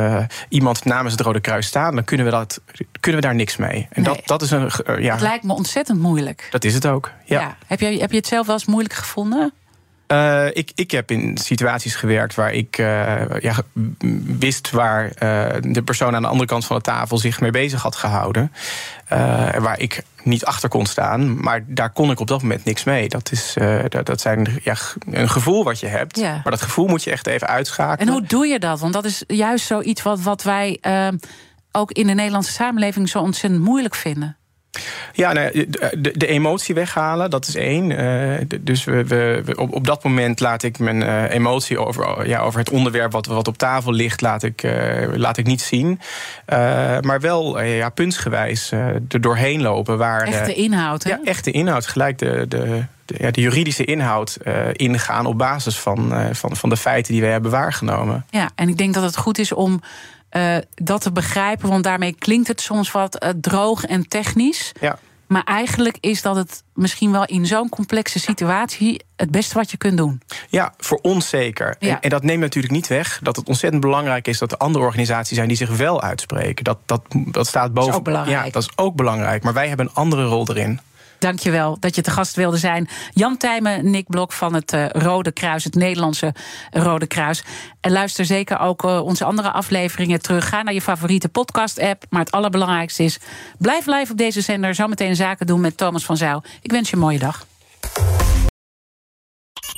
[0.49, 2.61] iemand namens het Rode Kruis staan, dan kunnen we, dat,
[3.01, 3.89] kunnen we daar niks mee.
[3.91, 4.14] En nee.
[4.14, 4.70] dat, dat is een.
[4.99, 5.12] ja.
[5.12, 6.49] Het lijkt me ontzettend moeilijk.
[6.51, 7.11] Dat is het ook.
[7.25, 7.41] Ja.
[7.41, 7.57] ja.
[7.66, 9.53] Heb, je, heb je het zelf wel eens moeilijk gevonden?
[10.09, 13.55] Uh, ik, ik heb in situaties gewerkt waar ik uh, ja,
[14.38, 17.82] wist waar uh, de persoon aan de andere kant van de tafel zich mee bezig
[17.82, 18.52] had gehouden.
[19.59, 23.09] waar ik niet achter kon staan, maar daar kon ik op dat moment niks mee.
[23.09, 23.55] Dat is
[23.88, 24.76] dat, dat zijn ja,
[25.11, 26.32] een gevoel wat je hebt, ja.
[26.32, 28.09] maar dat gevoel moet je echt even uitschakelen.
[28.09, 28.80] En hoe doe je dat?
[28.80, 30.80] Want dat is juist zoiets wat, wat wij
[31.72, 34.36] ook in de Nederlandse samenleving zo ontzettend moeilijk vinden.
[35.12, 37.91] Ja, nee, de, de, emotie weghalen, dat is één.
[37.91, 42.41] Uh, dus we, we, op, op dat moment laat ik mijn uh, emotie over, ja,
[42.41, 44.72] over het onderwerp wat, wat op tafel ligt, laat ik, uh,
[45.14, 46.01] laat ik niet zien.
[47.01, 49.99] maar wel ja, puntsgewijs er doorheen lopen.
[49.99, 51.11] Waar echte inhoud, hè?
[51.11, 51.87] Ja, echte inhoud.
[51.87, 54.39] Gelijk de, de, de, ja, de juridische inhoud
[54.72, 58.27] ingaan op basis van, van, van de feiten die wij hebben waargenomen.
[58.31, 59.81] Ja, en ik denk dat het goed is om
[60.37, 61.68] uh, dat te begrijpen.
[61.68, 64.72] Want daarmee klinkt het soms wat uh, droog en technisch.
[64.80, 64.99] Ja.
[65.26, 69.76] Maar eigenlijk is dat het misschien wel in zo'n complexe situatie het beste wat je
[69.76, 70.22] kunt doen.
[70.49, 71.76] Ja, voor ons zeker.
[71.78, 71.89] Ja.
[71.89, 74.85] En, en, dat neemt natuurlijk niet weg dat het ontzettend belangrijk is dat er andere
[74.85, 76.64] organisaties zijn die zich wel uitspreken.
[76.64, 77.74] Dat, dat, dat staat boven.
[77.74, 78.45] Dat is ook belangrijk.
[78.45, 79.43] Ja, dat is ook belangrijk.
[79.43, 80.80] Maar wij hebben een andere rol erin.
[81.25, 82.89] Dankjewel dat je te gast wilde zijn.
[83.12, 86.35] Jan Tijmen, Nick Blok van het uh, Rode Kruis, het Nederlandse
[86.70, 87.45] Rode Kruis.
[87.81, 90.49] En luister zeker ook uh, onze andere afleveringen terug.
[90.49, 92.05] Ga naar je favoriete podcast-app.
[92.11, 93.18] Maar het allerbelangrijkste is,
[93.59, 94.75] blijf live op deze zender.
[94.75, 96.43] Zometeen zaken doen met Thomas van Zijl.
[96.62, 97.47] Ik wens je een mooie dag.